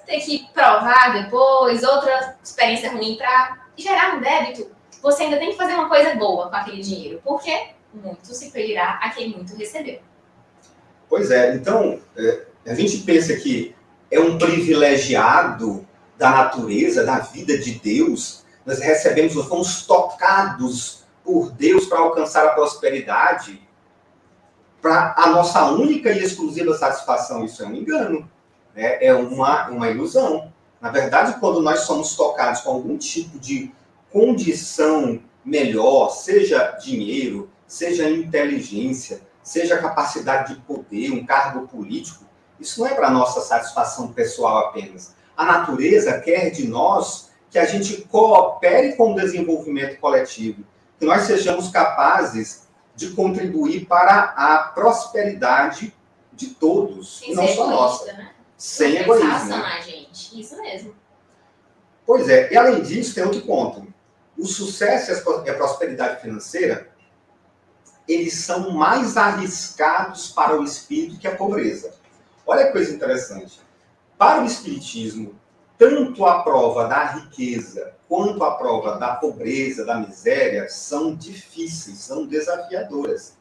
ter 0.06 0.22
que 0.22 0.48
provar 0.54 1.22
depois, 1.22 1.84
outra 1.84 2.38
experiência 2.42 2.92
ruim 2.92 3.16
para 3.18 3.68
gerar 3.76 4.16
um 4.16 4.22
débito, 4.22 4.72
você 5.02 5.24
ainda 5.24 5.38
tem 5.38 5.52
que 5.52 5.58
fazer 5.58 5.74
uma 5.74 5.90
coisa 5.90 6.16
boa 6.16 6.50
com 6.50 6.56
aquele 6.56 6.82
dinheiro, 6.82 7.22
porque 7.24 7.72
muito 7.94 8.34
se 8.34 8.50
pedirá 8.52 9.00
a 9.02 9.10
quem 9.10 9.30
muito 9.30 9.56
recebeu. 9.56 10.00
Pois 11.10 11.32
é, 11.32 11.56
então 11.56 12.00
é, 12.16 12.46
a 12.66 12.74
gente 12.74 13.00
pensa 13.00 13.36
que 13.36 13.76
é 14.12 14.20
um 14.20 14.38
privilegiado 14.38 15.86
da 16.18 16.32
natureza, 16.32 17.06
da 17.06 17.20
vida 17.20 17.58
de 17.58 17.74
Deus, 17.74 18.44
nós 18.66 18.80
recebemos, 18.80 19.36
nós 19.36 19.48
fomos 19.48 19.86
tocados 19.86 21.04
por 21.24 21.52
Deus 21.52 21.86
para 21.86 22.00
alcançar 22.00 22.46
a 22.46 22.54
prosperidade, 22.54 23.62
para 24.82 25.14
a 25.18 25.30
nossa 25.30 25.66
única 25.72 26.12
e 26.12 26.24
exclusiva 26.24 26.74
satisfação. 26.74 27.46
Isso 27.46 27.64
é 27.64 27.68
um 27.68 27.76
engano, 27.76 28.30
né? 28.76 29.04
é 29.04 29.14
uma, 29.14 29.70
uma 29.70 29.90
ilusão. 29.90 30.52
Na 30.82 30.90
verdade, 30.90 31.40
quando 31.40 31.62
nós 31.62 31.82
somos 31.82 32.16
tocados 32.16 32.62
com 32.62 32.72
algum 32.72 32.98
tipo 32.98 33.40
de 33.40 33.72
condição 34.12 35.22
melhor, 35.44 36.10
seja 36.10 36.78
dinheiro, 36.82 37.50
seja 37.66 38.10
inteligência, 38.10 39.22
seja 39.48 39.78
capacidade 39.78 40.54
de 40.54 40.60
poder, 40.60 41.10
um 41.12 41.26
cargo 41.26 41.70
político, 41.70 42.26
isso 42.60 42.82
não 42.82 42.88
é 42.88 42.94
para 42.94 43.10
nossa 43.10 43.40
satisfação 43.40 44.12
pessoal 44.12 44.58
apenas. 44.58 45.16
A 45.38 45.46
natureza 45.46 46.20
quer 46.20 46.50
de 46.50 46.68
nós 46.68 47.30
que 47.50 47.58
a 47.58 47.64
gente 47.64 48.02
coopere 48.12 48.98
com 48.98 49.14
o 49.14 49.16
desenvolvimento 49.16 50.02
coletivo, 50.02 50.66
que 51.00 51.06
nós 51.06 51.22
sejamos 51.22 51.70
capazes 51.70 52.68
de 52.94 53.12
contribuir 53.12 53.86
para 53.86 54.34
a 54.36 54.58
prosperidade 54.76 55.96
de 56.34 56.48
todos, 56.48 57.20
Sem 57.20 57.32
e 57.32 57.36
não 57.36 57.48
só 57.48 57.70
nossa. 57.70 58.12
Né? 58.12 58.32
Sem 58.58 58.98
egoísmo. 58.98 59.48
Né? 59.48 59.82
Gente. 59.82 60.42
Isso 60.42 60.62
mesmo. 60.62 60.94
Pois 62.06 62.28
é, 62.28 62.52
e 62.52 62.58
além 62.58 62.82
disso, 62.82 63.16
tem 63.16 63.24
outro 63.24 63.42
ponto. 63.44 63.88
O 64.38 64.46
sucesso 64.46 65.10
e 65.46 65.50
a 65.50 65.54
prosperidade 65.54 66.22
financeira, 66.22 66.90
eles 68.08 68.36
são 68.36 68.72
mais 68.72 69.18
arriscados 69.18 70.30
para 70.30 70.60
o 70.60 70.64
espírito 70.64 71.20
que 71.20 71.28
a 71.28 71.36
pobreza. 71.36 71.94
Olha 72.46 72.68
que 72.68 72.72
coisa 72.72 72.94
interessante. 72.94 73.60
Para 74.18 74.42
o 74.42 74.46
espiritismo, 74.46 75.36
tanto 75.78 76.26
a 76.26 76.42
prova 76.42 76.88
da 76.88 77.04
riqueza 77.06 77.94
quanto 78.08 78.44
a 78.44 78.52
prova 78.52 78.98
da 78.98 79.16
pobreza, 79.16 79.86
da 79.86 80.00
miséria, 80.00 80.70
são 80.70 81.14
difíceis, 81.14 81.98
são 81.98 82.26
desafiadoras. 82.26 83.36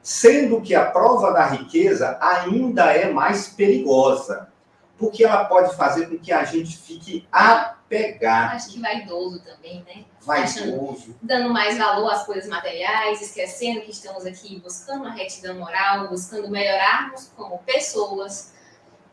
Sendo 0.00 0.60
que 0.60 0.74
a 0.74 0.84
prova 0.84 1.32
da 1.32 1.46
riqueza 1.46 2.16
ainda 2.20 2.92
é 2.92 3.10
mais 3.10 3.48
perigosa, 3.48 4.48
porque 4.96 5.24
ela 5.24 5.44
pode 5.44 5.76
fazer 5.76 6.08
com 6.08 6.18
que 6.18 6.32
a 6.32 6.44
gente 6.44 6.76
fique 6.76 7.26
apegado. 7.32 8.54
Acho 8.54 8.70
que 8.70 8.80
vaidoso 8.80 9.40
também, 9.40 9.84
né? 9.84 10.04
Vaidoso. 10.20 11.16
Dando 11.22 11.52
mais 11.52 11.76
valor 11.76 12.12
às 12.12 12.24
coisas 12.24 12.48
materiais, 12.48 13.20
esquecendo 13.20 13.80
que 13.80 13.90
estamos 13.90 14.24
aqui 14.24 14.60
buscando 14.60 15.06
a 15.06 15.10
retidão 15.10 15.56
moral, 15.58 16.08
buscando 16.08 16.48
melhorarmos 16.48 17.30
como 17.36 17.58
pessoas, 17.58 18.54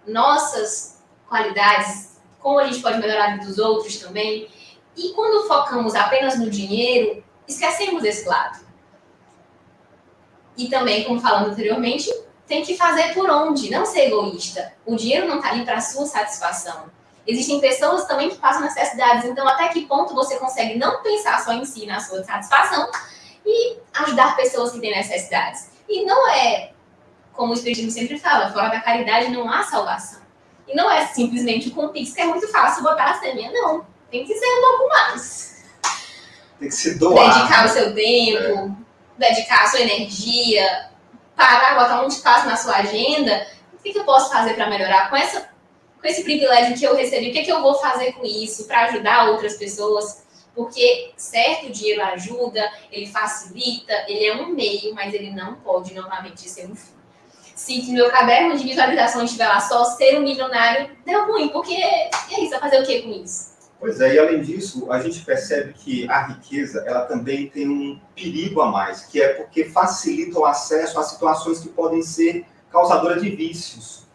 nossas 0.06 1.02
qualidades, 1.28 2.20
como 2.40 2.60
a 2.60 2.66
gente 2.66 2.82
pode 2.82 3.00
melhorar 3.00 3.40
dos 3.40 3.58
outros 3.58 3.98
também. 3.98 4.48
E 4.96 5.14
quando 5.14 5.48
focamos 5.48 5.96
apenas 5.96 6.38
no 6.38 6.50
dinheiro, 6.50 7.24
esquecemos 7.48 8.04
desse 8.04 8.28
lado. 8.28 8.66
E 10.58 10.70
também, 10.70 11.06
como 11.06 11.20
falamos 11.20 11.54
anteriormente, 11.54 12.12
tem 12.52 12.66
que 12.66 12.76
fazer 12.76 13.14
por 13.14 13.30
onde, 13.30 13.72
não 13.72 13.86
ser 13.86 14.08
egoísta. 14.08 14.74
O 14.86 14.98
dinheiro 14.98 15.26
não 15.26 15.38
está 15.38 15.52
ali 15.52 15.64
para 15.64 15.78
a 15.78 15.82
sua 15.82 16.06
satisfação. 16.06 16.92
Existem 17.26 17.62
pessoas 17.62 18.04
também 18.04 18.30
que 18.30 18.38
passam 18.38 18.62
necessidades, 18.62 19.24
então 19.24 19.48
até 19.48 19.70
que 19.70 19.86
ponto 19.86 20.14
você 20.14 20.36
consegue 20.36 20.78
não 20.78 21.02
pensar 21.02 21.42
só 21.42 21.54
em 21.54 21.64
si, 21.64 21.86
na 21.86 22.02
sua 22.02 22.22
satisfação, 22.26 22.92
e 23.46 23.78
ajudar 23.94 24.36
pessoas 24.36 24.74
que 24.74 24.82
têm 24.82 24.92
necessidades. 24.92 25.70
E 25.88 26.04
não 26.04 26.28
é, 26.28 26.74
como 27.32 27.52
o 27.52 27.56
Espiritismo 27.56 27.90
sempre 27.90 28.20
fala, 28.20 28.52
fora 28.52 28.68
da 28.68 28.82
caridade 28.82 29.30
não 29.30 29.50
há 29.50 29.64
salvação. 29.64 30.20
E 30.68 30.76
não 30.76 30.92
é 30.92 31.06
simplesmente 31.06 31.70
com 31.70 31.86
o 31.86 31.90
Pix, 31.90 32.12
que 32.12 32.20
é 32.20 32.26
muito 32.26 32.50
fácil 32.50 32.84
botar 32.84 33.12
a 33.12 33.20
senha, 33.22 33.50
não. 33.50 33.86
Tem 34.12 34.26
que 34.26 34.36
ser 34.36 34.46
um 34.46 34.62
pouco 34.62 34.90
mais. 34.90 35.64
Tem 36.60 36.68
que 36.68 36.76
se 36.76 37.00
doar. 37.00 37.34
Dedicar 37.34 37.66
o 37.66 37.70
seu 37.70 37.96
tempo, 37.96 38.76
é. 39.18 39.30
dedicar 39.30 39.64
a 39.64 39.68
sua 39.68 39.80
energia, 39.80 40.91
parar, 41.36 41.76
botar 41.76 42.04
um 42.04 42.08
espaço 42.08 42.48
na 42.48 42.56
sua 42.56 42.78
agenda. 42.78 43.48
O 43.74 43.78
que, 43.78 43.92
que 43.92 44.00
eu 44.00 44.04
posso 44.04 44.32
fazer 44.32 44.54
para 44.54 44.70
melhorar 44.70 45.10
com, 45.10 45.16
essa, 45.16 45.50
com 46.00 46.08
esse 46.08 46.24
privilégio 46.24 46.78
que 46.78 46.84
eu 46.84 46.96
recebi? 46.96 47.30
O 47.30 47.34
que, 47.34 47.44
que 47.44 47.52
eu 47.52 47.62
vou 47.62 47.76
fazer 47.76 48.14
com 48.14 48.26
isso 48.26 48.68
para 48.68 48.86
ajudar 48.86 49.30
outras 49.30 49.56
pessoas? 49.56 50.24
Porque, 50.54 51.14
certo, 51.16 51.68
o 51.68 51.72
dinheiro 51.72 52.04
ajuda, 52.04 52.72
ele 52.92 53.08
facilita, 53.08 53.94
ele 54.08 54.26
é 54.26 54.36
um 54.36 54.48
meio, 54.50 54.94
mas 54.94 55.14
ele 55.14 55.32
não 55.32 55.56
pode 55.56 55.94
novamente 55.94 56.48
ser 56.50 56.70
um 56.70 56.76
fim. 56.76 56.92
Se 57.56 57.92
meu 57.92 58.10
caderno 58.10 58.58
de 58.58 58.64
visualização 58.64 59.24
estiver 59.24 59.48
lá 59.48 59.60
só 59.60 59.86
ser 59.86 60.18
um 60.18 60.22
milionário, 60.22 60.98
deu 61.06 61.28
ruim, 61.28 61.50
porque 61.50 61.74
é 61.74 62.10
isso, 62.40 62.50
vai 62.50 62.60
fazer 62.60 62.82
o 62.82 62.86
que 62.86 63.04
com 63.04 63.12
isso? 63.12 63.51
Pois 63.82 64.00
é, 64.00 64.14
e 64.14 64.20
além 64.20 64.44
disso, 64.44 64.92
a 64.92 65.00
gente 65.00 65.26
percebe 65.26 65.74
que 65.74 66.08
a 66.08 66.28
riqueza, 66.28 66.84
ela 66.86 67.06
também 67.06 67.50
tem 67.50 67.68
um 67.68 68.00
perigo 68.16 68.62
a 68.62 68.68
mais, 68.68 69.06
que 69.06 69.20
é 69.20 69.34
porque 69.34 69.66
facilita 69.66 70.38
o 70.38 70.46
acesso 70.46 71.00
a 71.00 71.04
situações 71.04 71.58
que 71.62 71.70
podem 71.70 72.04
ser 72.04 72.46
causadoras 72.72 73.20
de 73.20 73.32
vícios. 73.32 74.06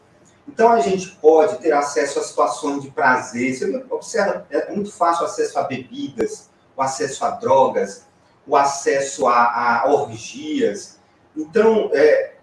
Então, 0.46 0.70
a 0.70 0.78
gente 0.78 1.08
pode 1.20 1.58
ter 1.58 1.72
acesso 1.72 2.20
a 2.20 2.22
situações 2.22 2.80
de 2.80 2.92
prazer. 2.92 3.56
Você 3.56 3.84
observa, 3.90 4.46
é 4.50 4.72
muito 4.72 4.92
fácil 4.92 5.24
o 5.24 5.26
acesso 5.26 5.58
a 5.58 5.64
bebidas, 5.64 6.48
o 6.76 6.80
acesso 6.80 7.24
a 7.24 7.30
drogas, 7.30 8.06
o 8.46 8.56
acesso 8.56 9.26
a, 9.26 9.80
a 9.82 9.92
orgias. 9.92 11.00
Então, 11.36 11.90
é, 11.92 12.34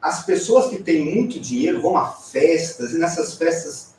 as 0.00 0.24
pessoas 0.24 0.68
que 0.68 0.82
têm 0.82 1.04
muito 1.04 1.38
dinheiro 1.38 1.82
vão 1.82 1.98
a 1.98 2.06
festas, 2.06 2.92
e 2.92 2.98
nessas 2.98 3.34
festas 3.34 3.94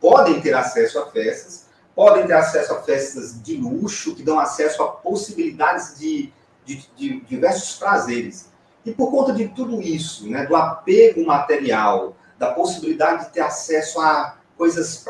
podem 0.00 0.40
ter 0.40 0.54
acesso 0.54 0.98
a 1.00 1.10
festas, 1.10 1.65
podem 1.96 2.26
ter 2.26 2.34
acesso 2.34 2.74
a 2.74 2.82
festas 2.82 3.42
de 3.42 3.56
luxo, 3.56 4.14
que 4.14 4.22
dão 4.22 4.38
acesso 4.38 4.82
a 4.82 4.88
possibilidades 4.88 5.98
de, 5.98 6.30
de, 6.62 6.86
de 6.94 7.20
diversos 7.20 7.78
prazeres. 7.78 8.50
E 8.84 8.92
por 8.92 9.10
conta 9.10 9.32
de 9.32 9.48
tudo 9.48 9.80
isso, 9.80 10.28
né, 10.28 10.44
do 10.44 10.54
apego 10.54 11.24
material, 11.24 12.14
da 12.38 12.52
possibilidade 12.52 13.24
de 13.24 13.32
ter 13.32 13.40
acesso 13.40 13.98
a 13.98 14.36
coisas 14.58 15.02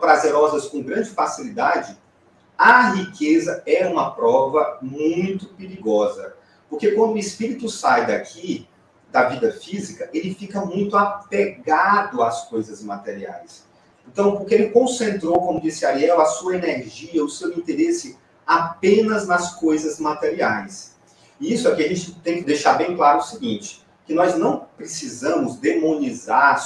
prazerosas 0.00 0.66
com 0.66 0.82
grande 0.82 1.08
facilidade, 1.10 1.96
a 2.58 2.90
riqueza 2.90 3.62
é 3.64 3.86
uma 3.86 4.10
prova 4.10 4.78
muito 4.82 5.46
perigosa. 5.54 6.34
Porque 6.68 6.90
quando 6.92 7.14
o 7.14 7.18
espírito 7.18 7.68
sai 7.68 8.06
daqui, 8.06 8.68
da 9.12 9.28
vida 9.28 9.52
física, 9.52 10.10
ele 10.12 10.34
fica 10.34 10.64
muito 10.64 10.96
apegado 10.96 12.20
às 12.20 12.48
coisas 12.48 12.82
materiais. 12.82 13.63
Então, 14.06 14.36
porque 14.36 14.54
ele 14.54 14.70
concentrou, 14.70 15.40
como 15.40 15.60
disse 15.60 15.84
Ariel, 15.84 16.20
a 16.20 16.26
sua 16.26 16.56
energia, 16.56 17.24
o 17.24 17.28
seu 17.28 17.52
interesse 17.52 18.16
apenas 18.46 19.26
nas 19.26 19.54
coisas 19.54 19.98
materiais. 19.98 20.94
E 21.40 21.52
isso 21.52 21.68
aqui 21.68 21.84
a 21.84 21.88
gente 21.88 22.14
tem 22.20 22.38
que 22.38 22.44
deixar 22.44 22.74
bem 22.74 22.96
claro 22.96 23.18
o 23.18 23.22
seguinte, 23.22 23.84
que 24.06 24.14
nós 24.14 24.36
não 24.36 24.66
precisamos 24.76 25.56
demonizar 25.56 26.62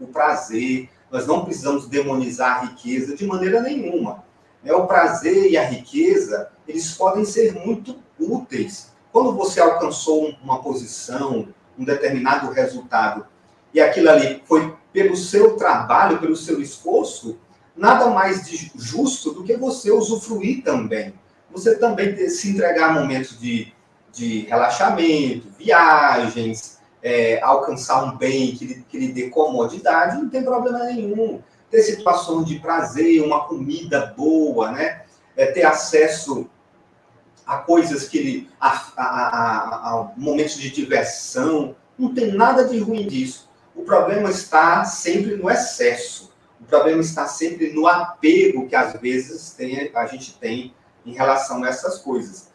o 0.00 0.06
prazer, 0.06 0.88
nós 1.10 1.26
não 1.26 1.44
precisamos 1.44 1.88
demonizar 1.88 2.58
a 2.58 2.64
riqueza 2.66 3.16
de 3.16 3.26
maneira 3.26 3.60
nenhuma. 3.60 4.24
É, 4.64 4.72
o 4.74 4.86
prazer 4.86 5.50
e 5.50 5.56
a 5.56 5.64
riqueza, 5.64 6.50
eles 6.68 6.92
podem 6.94 7.24
ser 7.24 7.54
muito 7.54 7.96
úteis. 8.18 8.92
Quando 9.10 9.34
você 9.34 9.60
alcançou 9.60 10.32
uma 10.42 10.62
posição, 10.62 11.48
um 11.78 11.84
determinado 11.84 12.50
resultado, 12.50 13.26
e 13.74 13.80
aquilo 13.80 14.10
ali 14.10 14.42
foi 14.46 14.74
pelo 14.92 15.16
seu 15.16 15.56
trabalho, 15.56 16.18
pelo 16.18 16.36
seu 16.36 16.60
esforço, 16.60 17.38
nada 17.76 18.08
mais 18.08 18.46
de 18.46 18.70
justo 18.74 19.32
do 19.32 19.44
que 19.44 19.56
você 19.56 19.90
usufruir 19.90 20.62
também. 20.62 21.14
Você 21.50 21.76
também 21.76 22.16
se 22.28 22.50
entregar 22.50 22.90
a 22.90 22.92
momentos 22.92 23.38
de, 23.38 23.72
de 24.12 24.40
relaxamento, 24.40 25.48
viagens, 25.58 26.78
é, 27.02 27.40
alcançar 27.42 28.04
um 28.04 28.16
bem 28.16 28.54
que 28.54 28.64
lhe, 28.64 28.84
que 28.88 28.98
lhe 28.98 29.08
dê 29.08 29.28
comodidade, 29.28 30.16
não 30.16 30.28
tem 30.28 30.42
problema 30.42 30.84
nenhum. 30.84 31.42
Ter 31.70 31.82
situações 31.82 32.46
de 32.46 32.58
prazer, 32.58 33.22
uma 33.22 33.44
comida 33.46 34.14
boa, 34.16 34.70
né? 34.70 35.02
É, 35.36 35.46
ter 35.46 35.64
acesso 35.64 36.48
a 37.46 37.58
coisas 37.58 38.08
que 38.08 38.18
ele. 38.18 38.50
A, 38.60 38.92
a, 38.96 39.04
a, 39.04 39.90
a, 39.90 40.12
momentos 40.16 40.56
de 40.56 40.70
diversão. 40.70 41.74
Não 41.98 42.14
tem 42.14 42.32
nada 42.32 42.64
de 42.64 42.78
ruim 42.78 43.06
disso. 43.06 43.50
O 43.74 43.82
problema 43.82 44.30
está 44.30 44.84
sempre 44.84 45.36
no 45.36 45.50
excesso. 45.50 46.32
O 46.60 46.64
problema 46.64 47.00
está 47.00 47.26
sempre 47.26 47.72
no 47.72 47.86
apego 47.86 48.68
que 48.68 48.76
às 48.76 48.92
vezes 49.00 49.52
tem, 49.52 49.90
a 49.94 50.06
gente 50.06 50.34
tem 50.38 50.74
em 51.04 51.12
relação 51.12 51.62
a 51.64 51.68
essas 51.68 51.98
coisas. 51.98 52.50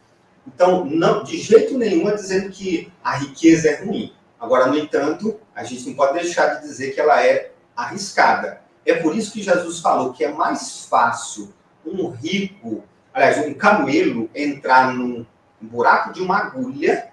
Então, 0.46 0.84
não, 0.84 1.22
de 1.22 1.36
jeito 1.36 1.76
nenhum 1.76 2.08
é 2.08 2.14
dizendo 2.14 2.50
que 2.50 2.90
a 3.04 3.16
riqueza 3.16 3.68
é 3.68 3.84
ruim. 3.84 4.14
Agora, 4.40 4.66
no 4.66 4.78
entanto, 4.78 5.38
a 5.54 5.62
gente 5.64 5.88
não 5.88 5.94
pode 5.94 6.14
deixar 6.14 6.54
de 6.54 6.62
dizer 6.62 6.94
que 6.94 7.00
ela 7.00 7.22
é 7.24 7.52
arriscada. 7.76 8.60
É 8.86 8.94
por 8.94 9.14
isso 9.16 9.32
que 9.32 9.42
Jesus 9.42 9.80
falou 9.80 10.12
que 10.12 10.24
é 10.24 10.32
mais 10.32 10.86
fácil 10.86 11.52
um 11.84 12.08
rico, 12.10 12.82
aliás, 13.12 13.38
um 13.46 13.52
camelo 13.52 14.30
entrar 14.34 14.94
num 14.94 15.26
buraco 15.60 16.12
de 16.12 16.22
uma 16.22 16.38
agulha. 16.38 17.10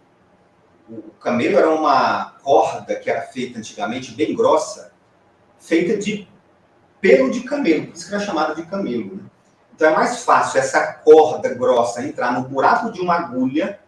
O 0.89 1.11
camelo 1.19 1.57
era 1.57 1.69
uma 1.69 2.35
corda 2.43 2.95
que 2.95 3.09
era 3.09 3.21
feita 3.21 3.57
antigamente, 3.57 4.13
bem 4.13 4.35
grossa, 4.35 4.91
feita 5.59 5.97
de 5.97 6.27
pelo 7.01 7.29
de 7.29 7.41
camelo, 7.41 7.87
por 7.87 7.95
isso 7.95 8.07
que 8.07 8.15
era 8.15 8.23
chamada 8.23 8.55
de 8.55 8.63
camelo. 8.63 9.15
Né? 9.15 9.23
Então 9.75 9.89
é 9.89 9.93
mais 9.93 10.23
fácil 10.23 10.59
essa 10.59 10.93
corda 10.93 11.53
grossa 11.53 12.03
entrar 12.03 12.31
no 12.33 12.47
buraco 12.47 12.91
de 12.91 13.01
uma 13.01 13.15
agulha 13.15 13.79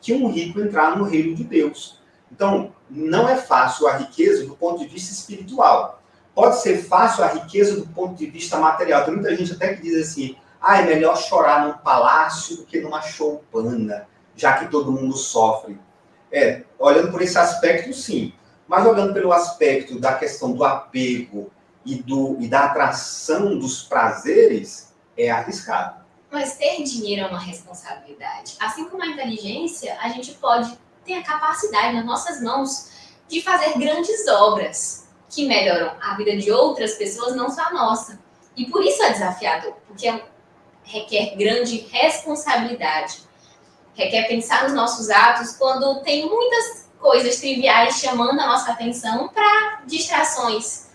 que 0.00 0.12
um 0.12 0.28
rico 0.28 0.60
entrar 0.60 0.96
no 0.96 1.04
reino 1.04 1.34
de 1.34 1.44
Deus. 1.44 2.00
Então, 2.30 2.72
não 2.88 3.28
é 3.28 3.36
fácil 3.36 3.88
a 3.88 3.96
riqueza 3.96 4.46
do 4.46 4.56
ponto 4.56 4.78
de 4.78 4.86
vista 4.86 5.12
espiritual. 5.12 6.02
Pode 6.34 6.60
ser 6.60 6.78
fácil 6.84 7.24
a 7.24 7.28
riqueza 7.28 7.76
do 7.76 7.86
ponto 7.88 8.14
de 8.14 8.26
vista 8.26 8.58
material. 8.58 9.04
Tem 9.04 9.14
muita 9.14 9.34
gente 9.34 9.52
até 9.52 9.74
que 9.74 9.82
diz 9.82 10.08
assim: 10.08 10.36
ah, 10.60 10.80
é 10.80 10.84
melhor 10.84 11.16
chorar 11.16 11.66
num 11.66 11.72
palácio 11.78 12.56
do 12.56 12.64
que 12.64 12.80
numa 12.80 13.00
choupana, 13.00 14.06
já 14.34 14.54
que 14.58 14.70
todo 14.70 14.92
mundo 14.92 15.16
sofre. 15.16 15.78
É, 16.30 16.62
olhando 16.78 17.10
por 17.10 17.22
esse 17.22 17.38
aspecto, 17.38 17.92
sim. 17.92 18.32
Mas 18.66 18.84
olhando 18.84 19.14
pelo 19.14 19.32
aspecto 19.32 19.98
da 19.98 20.14
questão 20.14 20.52
do 20.52 20.64
apego 20.64 21.50
e, 21.84 21.94
do, 22.02 22.36
e 22.40 22.48
da 22.48 22.64
atração 22.64 23.58
dos 23.58 23.82
prazeres, 23.82 24.92
é 25.16 25.30
arriscado. 25.30 26.04
Mas 26.30 26.56
ter 26.56 26.82
dinheiro 26.82 27.22
é 27.22 27.26
uma 27.28 27.38
responsabilidade. 27.38 28.56
Assim 28.60 28.88
como 28.88 29.02
a 29.02 29.06
inteligência, 29.06 29.96
a 30.00 30.08
gente 30.08 30.32
pode 30.32 30.76
ter 31.04 31.14
a 31.14 31.22
capacidade 31.22 31.94
nas 31.94 32.04
nossas 32.04 32.42
mãos 32.42 32.90
de 33.28 33.40
fazer 33.40 33.78
grandes 33.78 34.26
obras 34.26 35.06
que 35.28 35.46
melhoram 35.46 35.92
a 36.00 36.16
vida 36.16 36.36
de 36.36 36.50
outras 36.50 36.94
pessoas, 36.94 37.34
não 37.34 37.48
só 37.48 37.62
a 37.62 37.72
nossa. 37.72 38.18
E 38.56 38.66
por 38.66 38.82
isso 38.84 39.02
é 39.02 39.12
desafiador, 39.12 39.74
porque 39.86 40.22
requer 40.82 41.36
grande 41.36 41.78
responsabilidade. 41.90 43.25
Requer 43.96 44.28
pensar 44.28 44.64
nos 44.64 44.74
nossos 44.74 45.10
atos 45.10 45.56
quando 45.56 46.00
tem 46.02 46.28
muitas 46.28 46.86
coisas 47.00 47.40
triviais 47.40 47.98
chamando 47.98 48.38
a 48.38 48.46
nossa 48.46 48.70
atenção 48.70 49.28
para 49.28 49.80
distrações. 49.86 50.90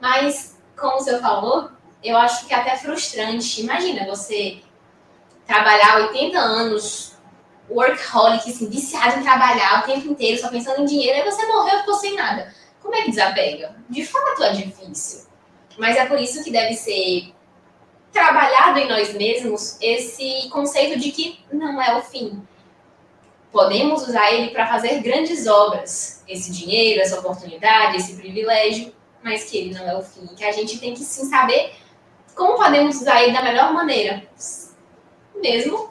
Mas, 0.00 0.56
como 0.78 0.96
o 0.96 1.00
senhor 1.00 1.20
falou, 1.20 1.70
eu 2.02 2.16
acho 2.16 2.46
que 2.46 2.54
é 2.54 2.56
até 2.56 2.76
frustrante. 2.76 3.60
Imagina 3.60 4.06
você 4.06 4.60
trabalhar 5.46 6.08
80 6.08 6.38
anos 6.38 7.12
workaholic, 7.68 8.48
assim, 8.48 8.68
viciado 8.68 9.18
em 9.18 9.22
trabalhar 9.22 9.82
o 9.82 9.86
tempo 9.86 10.08
inteiro, 10.08 10.40
só 10.40 10.48
pensando 10.48 10.82
em 10.82 10.86
dinheiro, 10.86 11.18
aí 11.18 11.24
você 11.24 11.44
morreu 11.46 11.76
e 11.76 11.80
ficou 11.80 11.94
sem 11.94 12.14
nada. 12.14 12.54
Como 12.80 12.94
é 12.94 13.02
que 13.02 13.10
desapega? 13.10 13.76
De 13.88 14.04
fato 14.04 14.42
é 14.44 14.52
difícil. 14.52 15.26
Mas 15.76 15.96
é 15.96 16.06
por 16.06 16.18
isso 16.18 16.42
que 16.42 16.50
deve 16.50 16.74
ser 16.74 17.34
trabalhado 18.18 18.78
em 18.80 18.88
nós 18.88 19.14
mesmos 19.14 19.78
esse 19.80 20.48
conceito 20.50 20.98
de 20.98 21.12
que 21.12 21.38
não 21.52 21.80
é 21.80 21.96
o 21.96 22.02
fim. 22.02 22.42
Podemos 23.52 24.06
usar 24.06 24.32
ele 24.32 24.50
para 24.50 24.66
fazer 24.66 25.00
grandes 25.00 25.46
obras, 25.46 26.22
esse 26.28 26.50
dinheiro, 26.50 27.00
essa 27.00 27.18
oportunidade, 27.20 27.96
esse 27.96 28.16
privilégio, 28.16 28.92
mas 29.22 29.44
que 29.44 29.56
ele 29.56 29.74
não 29.74 29.88
é 29.88 29.96
o 29.96 30.02
fim. 30.02 30.26
Que 30.36 30.44
a 30.44 30.52
gente 30.52 30.78
tem 30.78 30.94
que 30.94 31.00
sim 31.00 31.26
saber 31.26 31.72
como 32.34 32.56
podemos 32.56 32.96
usar 32.96 33.22
ele 33.22 33.32
da 33.32 33.42
melhor 33.42 33.72
maneira, 33.72 34.22
mesmo 35.36 35.88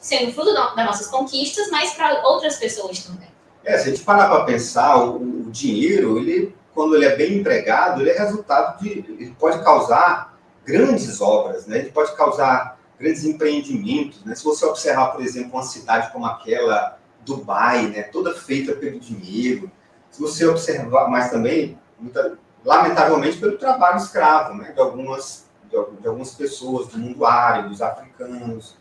sendo 0.00 0.32
fruto 0.32 0.52
das 0.52 0.86
nossas 0.86 1.06
conquistas, 1.08 1.70
mas 1.70 1.94
para 1.94 2.26
outras 2.26 2.56
pessoas 2.56 3.02
também. 3.04 3.28
É, 3.64 3.76
se 3.78 3.88
a 3.88 3.92
gente 3.92 4.04
parar 4.04 4.28
para 4.28 4.44
pensar, 4.44 4.96
o, 4.96 5.16
o, 5.16 5.50
dinheiro, 5.50 6.18
ele, 6.18 6.54
quando 6.74 6.94
ele 6.94 7.04
é 7.04 7.16
bem 7.16 7.38
empregado, 7.38 8.00
ele 8.00 8.10
é 8.10 8.18
resultado 8.18 8.80
de. 8.82 8.90
ele 8.90 9.34
pode 9.38 9.62
causar 9.62 10.30
grandes 10.64 11.20
obras, 11.20 11.66
né? 11.66 11.78
ele 11.78 11.90
pode 11.90 12.14
causar 12.16 12.78
grandes 12.98 13.24
empreendimentos. 13.24 14.24
Né? 14.24 14.34
Se 14.34 14.44
você 14.44 14.64
observar, 14.66 15.08
por 15.08 15.22
exemplo, 15.22 15.52
uma 15.52 15.62
cidade 15.62 16.12
como 16.12 16.26
aquela, 16.26 16.98
Dubai, 17.24 17.86
né? 17.86 18.02
toda 18.04 18.34
feita 18.34 18.72
pelo 18.72 18.98
dinheiro, 18.98 19.70
se 20.10 20.20
você 20.20 20.46
observar, 20.46 21.08
mas 21.08 21.30
também, 21.30 21.78
muita, 21.98 22.38
lamentavelmente, 22.64 23.38
pelo 23.38 23.58
trabalho 23.58 23.98
escravo 23.98 24.54
né? 24.54 24.72
de, 24.72 24.80
algumas, 24.80 25.46
de, 25.64 26.00
de 26.00 26.08
algumas 26.08 26.34
pessoas 26.34 26.88
do 26.88 26.98
mundo 26.98 27.24
árabe, 27.24 27.68
dos 27.68 27.82
africanos, 27.82 28.76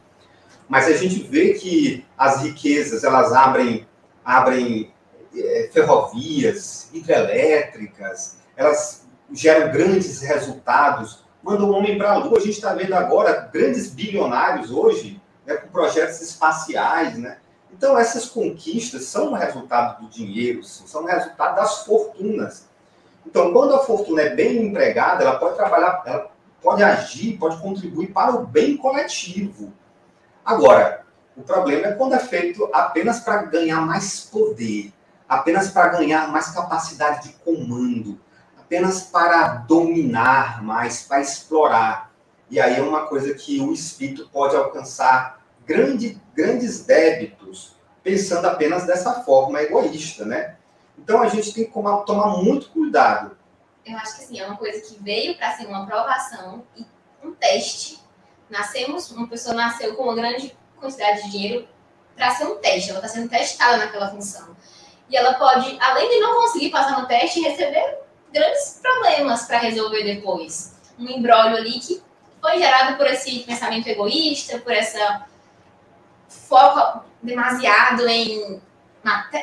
mas 0.67 0.87
a 0.87 0.93
gente 0.93 1.23
vê 1.23 1.53
que 1.53 2.05
as 2.17 2.43
riquezas 2.43 3.03
elas 3.03 3.33
abrem, 3.33 3.87
abrem 4.23 4.93
é, 5.35 5.69
ferrovias, 5.73 6.89
hidrelétricas, 6.93 8.37
elas 8.55 9.07
geram 9.31 9.71
grandes 9.71 10.21
resultados, 10.21 11.25
mandam 11.43 11.69
o 11.69 11.73
homem 11.73 11.97
para 11.97 12.11
a 12.11 12.17
Lua. 12.17 12.37
A 12.37 12.41
gente 12.41 12.55
está 12.55 12.73
vendo 12.73 12.93
agora 12.93 13.49
grandes 13.51 13.89
bilionários 13.91 14.71
hoje 14.71 15.21
né, 15.45 15.55
com 15.55 15.67
projetos 15.69 16.21
espaciais, 16.21 17.17
né? 17.17 17.37
Então, 17.71 17.97
essas 17.97 18.25
conquistas 18.25 19.03
são 19.05 19.33
resultado 19.33 20.01
do 20.01 20.09
dinheiro, 20.09 20.63
são 20.63 21.05
resultado 21.05 21.55
das 21.55 21.85
fortunas. 21.85 22.67
Então, 23.25 23.53
quando 23.53 23.75
a 23.75 23.79
fortuna 23.79 24.23
é 24.23 24.35
bem 24.35 24.65
empregada, 24.65 25.23
ela 25.23 25.37
pode 25.37 25.55
trabalhar, 25.55 26.01
ela 26.05 26.31
pode 26.61 26.83
agir, 26.83 27.37
pode 27.37 27.61
contribuir 27.61 28.07
para 28.07 28.35
o 28.35 28.45
bem 28.45 28.75
coletivo. 28.75 29.71
Agora, 30.43 31.05
o 31.37 31.41
problema 31.41 31.87
é 31.87 31.91
quando 31.91 32.15
é 32.15 32.19
feito 32.19 32.67
apenas 32.73 33.19
para 33.19 33.43
ganhar 33.43 33.81
mais 33.81 34.21
poder, 34.21 34.91
apenas 35.27 35.69
para 35.69 35.89
ganhar 35.89 36.27
mais 36.31 36.49
capacidade 36.49 37.29
de 37.29 37.33
comando, 37.35 38.19
apenas 38.69 39.01
para 39.01 39.55
dominar 39.67 40.61
mais, 40.61 41.01
para 41.01 41.21
explorar. 41.21 42.13
E 42.51 42.59
aí 42.59 42.77
é 42.77 42.81
uma 42.83 43.07
coisa 43.07 43.33
que 43.33 43.59
o 43.59 43.73
espírito 43.73 44.29
pode 44.31 44.55
alcançar 44.55 45.43
grande, 45.65 46.21
grandes 46.35 46.85
débitos, 46.85 47.75
pensando 48.03 48.45
apenas 48.45 48.85
dessa 48.85 49.23
forma 49.23 49.59
egoísta, 49.59 50.23
né? 50.23 50.55
Então 50.99 51.19
a 51.19 51.27
gente 51.27 51.51
tem 51.51 51.65
que 51.65 51.71
tomar 51.71 52.37
muito 52.43 52.69
cuidado. 52.69 53.35
Eu 53.83 53.97
acho 53.97 54.17
que 54.17 54.23
sim, 54.25 54.39
é 54.39 54.45
uma 54.45 54.57
coisa 54.57 54.79
que 54.81 55.01
veio 55.01 55.35
para 55.35 55.57
ser 55.57 55.65
uma 55.65 55.83
aprovação 55.83 56.63
e 56.77 56.85
um 57.23 57.33
teste 57.33 57.99
nascemos, 58.51 59.09
uma 59.09 59.27
pessoa 59.27 59.55
nasceu 59.55 59.95
com 59.95 60.03
uma 60.03 60.15
grande 60.15 60.55
quantidade 60.79 61.23
de 61.23 61.31
dinheiro 61.31 61.67
para 62.15 62.35
ser 62.35 62.45
um 62.45 62.57
teste, 62.57 62.91
ela 62.91 62.99
está 62.99 63.09
sendo 63.09 63.29
testada 63.29 63.77
naquela 63.77 64.11
função. 64.11 64.55
E 65.09 65.17
ela 65.17 65.33
pode, 65.33 65.75
além 65.81 66.07
de 66.07 66.19
não 66.19 66.35
conseguir 66.35 66.69
passar 66.69 67.01
no 67.01 67.07
teste, 67.07 67.39
receber 67.39 68.08
grandes 68.33 68.79
problemas 68.81 69.45
para 69.45 69.59
resolver 69.59 70.03
depois. 70.03 70.75
Um 70.97 71.09
embrólio 71.09 71.57
ali 71.57 71.79
que 71.79 72.01
foi 72.41 72.57
gerado 72.57 72.97
por 72.97 73.07
esse 73.07 73.39
pensamento 73.39 73.87
egoísta, 73.87 74.59
por 74.59 74.71
essa 74.71 75.25
foco 76.27 77.03
demasiado 77.21 78.07
em 78.07 78.61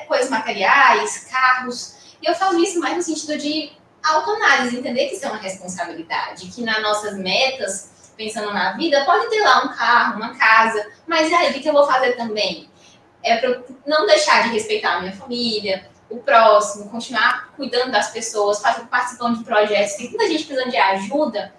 coisas 0.06 0.30
materiais, 0.30 1.26
carros. 1.30 1.96
E 2.22 2.26
eu 2.26 2.34
falo 2.34 2.62
isso 2.62 2.78
mais 2.80 2.96
no 2.96 3.02
sentido 3.02 3.36
de 3.38 3.72
autoanálise, 4.02 4.76
entender 4.76 5.08
que 5.08 5.16
isso 5.16 5.26
é 5.26 5.28
uma 5.28 5.38
responsabilidade, 5.38 6.46
que 6.48 6.62
nas 6.62 6.80
nossas 6.80 7.16
metas, 7.18 8.12
pensando 8.16 8.52
na 8.52 8.72
vida, 8.72 9.04
pode 9.04 9.28
ter 9.28 9.40
lá 9.40 9.64
um 9.64 9.76
carro, 9.76 10.16
uma 10.16 10.34
casa, 10.36 10.90
mas 11.06 11.32
aí, 11.32 11.50
o 11.50 11.54
que 11.54 11.68
eu 11.68 11.72
vou 11.72 11.86
fazer 11.86 12.12
também? 12.12 12.70
É 13.22 13.36
para 13.38 13.62
não 13.86 14.06
deixar 14.06 14.44
de 14.44 14.50
respeitar 14.50 14.94
a 14.94 15.00
minha 15.00 15.12
família, 15.12 15.90
o 16.08 16.18
próximo, 16.18 16.88
continuar 16.88 17.52
cuidando 17.56 17.90
das 17.90 18.10
pessoas, 18.10 18.60
participando 18.60 19.38
de 19.38 19.44
projetos, 19.44 19.94
tem 19.94 20.08
muita 20.08 20.28
gente 20.28 20.44
precisando 20.44 20.70
de 20.70 20.76
ajuda, 20.76 21.54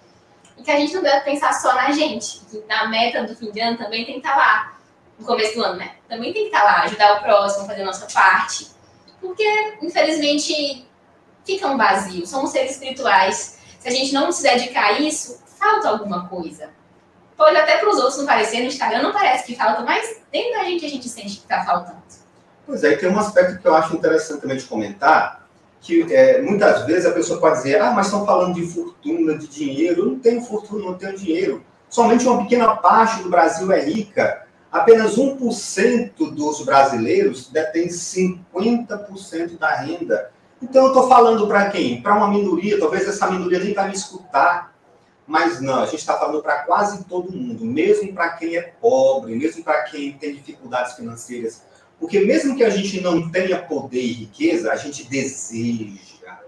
e 0.57 0.63
que 0.63 0.71
a 0.71 0.77
gente 0.77 0.93
não 0.93 1.03
deve 1.03 1.21
pensar 1.21 1.53
só 1.53 1.73
na 1.75 1.91
gente, 1.91 2.41
que 2.49 2.63
na 2.67 2.87
meta 2.87 3.23
do 3.23 3.35
fim 3.35 3.51
de 3.51 3.59
ano 3.59 3.77
também 3.77 4.05
tem 4.05 4.19
que 4.19 4.27
estar 4.27 4.35
lá, 4.35 4.77
no 5.19 5.25
começo 5.25 5.55
do 5.55 5.63
ano, 5.63 5.77
né? 5.77 5.95
Também 6.07 6.31
tem 6.33 6.43
que 6.43 6.55
estar 6.55 6.63
lá, 6.63 6.83
ajudar 6.83 7.17
o 7.17 7.23
próximo, 7.23 7.65
fazer 7.65 7.81
a 7.81 7.85
nossa 7.85 8.07
parte. 8.07 8.67
Porque, 9.19 9.77
infelizmente, 9.81 10.87
fica 11.43 11.67
um 11.67 11.77
vazio. 11.77 12.25
Somos 12.27 12.51
seres 12.51 12.71
espirituais. 12.71 13.59
Se 13.79 13.87
a 13.87 13.91
gente 13.91 14.13
não 14.13 14.31
se 14.31 14.43
dedicar 14.43 14.85
a 14.85 14.99
isso, 14.99 15.41
falta 15.45 15.89
alguma 15.89 16.27
coisa. 16.27 16.69
Pode 17.35 17.57
até 17.57 17.77
para 17.77 17.89
os 17.89 17.97
outros 17.97 18.17
não 18.17 18.25
parecer, 18.25 18.59
no 18.59 18.65
Instagram 18.65 19.03
não 19.03 19.11
parece 19.11 19.45
que 19.45 19.55
falta, 19.55 19.81
mas 19.81 20.21
dentro 20.31 20.53
da 20.53 20.63
gente 20.63 20.85
a 20.85 20.89
gente 20.89 21.07
sente 21.07 21.37
que 21.37 21.43
está 21.43 21.63
faltando. 21.63 22.01
Pois 22.67 22.83
é, 22.83 22.91
e 22.91 22.97
tem 22.97 23.09
um 23.09 23.17
aspecto 23.17 23.61
que 23.61 23.65
eu 23.65 23.73
acho 23.73 23.95
interessante 23.95 24.41
também 24.41 24.57
de 24.57 24.65
comentar, 24.65 25.47
que 25.79 26.13
é, 26.13 26.41
muitas 26.41 26.85
vezes 26.85 27.05
a 27.05 27.13
pessoa 27.13 27.39
pode 27.39 27.55
dizer, 27.55 27.81
ah, 27.81 27.91
mas 27.91 28.07
estão 28.07 28.25
falando 28.25 28.55
de 28.55 28.67
fortuna, 28.67 29.37
de 29.37 29.47
dinheiro. 29.47 30.01
Eu 30.01 30.05
não 30.07 30.19
tenho 30.19 30.41
fortuna, 30.41 30.83
não 30.83 30.97
tenho 30.97 31.17
dinheiro. 31.17 31.63
Somente 31.89 32.27
uma 32.27 32.43
pequena 32.43 32.75
parte 32.75 33.23
do 33.23 33.29
Brasil 33.29 33.71
é 33.71 33.79
rica. 33.79 34.45
Apenas 34.69 35.15
1% 35.15 36.11
dos 36.33 36.65
brasileiros 36.65 37.49
detém 37.49 37.87
50% 37.87 39.57
da 39.57 39.73
renda. 39.75 40.29
Então 40.61 40.83
eu 40.83 40.87
estou 40.89 41.07
falando 41.07 41.47
para 41.47 41.69
quem? 41.69 42.01
Para 42.01 42.15
uma 42.15 42.27
minoria, 42.27 42.77
talvez 42.77 43.07
essa 43.07 43.31
minoria 43.31 43.59
nem 43.59 43.73
vai 43.73 43.87
me 43.87 43.95
escutar. 43.95 44.75
Mas 45.25 45.61
não, 45.61 45.83
a 45.83 45.85
gente 45.85 45.99
está 45.99 46.17
falando 46.17 46.41
para 46.41 46.59
quase 46.59 47.05
todo 47.05 47.31
mundo, 47.31 47.63
mesmo 47.63 48.13
para 48.13 48.29
quem 48.29 48.57
é 48.57 48.73
pobre, 48.81 49.35
mesmo 49.35 49.63
para 49.63 49.83
quem 49.83 50.13
tem 50.13 50.33
dificuldades 50.33 50.93
financeiras. 50.93 51.61
Porque 51.99 52.19
mesmo 52.19 52.55
que 52.55 52.63
a 52.63 52.69
gente 52.69 53.01
não 53.01 53.29
tenha 53.31 53.61
poder 53.61 54.01
e 54.01 54.13
riqueza, 54.13 54.71
a 54.71 54.75
gente 54.75 55.03
deseja, 55.05 56.39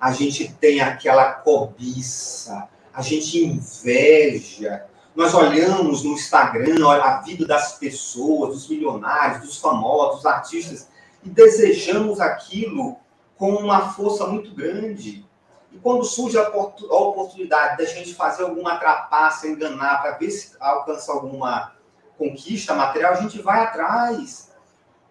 a 0.00 0.12
gente 0.12 0.52
tem 0.54 0.80
aquela 0.80 1.32
cobiça, 1.32 2.68
a 2.92 3.02
gente 3.02 3.44
inveja. 3.44 4.84
Nós 5.16 5.34
olhamos 5.34 6.04
no 6.04 6.12
Instagram 6.12 6.86
a 6.88 7.20
vida 7.22 7.46
das 7.46 7.78
pessoas, 7.78 8.54
dos 8.54 8.68
milionários, 8.68 9.40
dos 9.40 9.58
famosos, 9.58 10.16
dos 10.16 10.26
artistas, 10.26 10.88
e 11.24 11.30
desejamos 11.30 12.20
aquilo 12.20 12.96
com 13.36 13.52
uma 13.54 13.90
força 13.92 14.26
muito 14.26 14.54
grande. 14.54 15.26
E 15.72 15.78
quando 15.78 16.04
surge 16.04 16.38
a 16.38 16.48
oportunidade 16.48 17.78
da 17.78 17.84
gente 17.84 18.14
fazer 18.14 18.44
alguma 18.44 18.76
trapaça, 18.76 19.48
enganar, 19.48 20.02
para 20.02 20.12
ver 20.12 20.30
se 20.30 20.56
alcança 20.60 21.12
alguma 21.12 21.72
conquista 22.16 22.74
material, 22.74 23.12
a 23.14 23.20
gente 23.20 23.40
vai 23.40 23.60
atrás. 23.60 24.52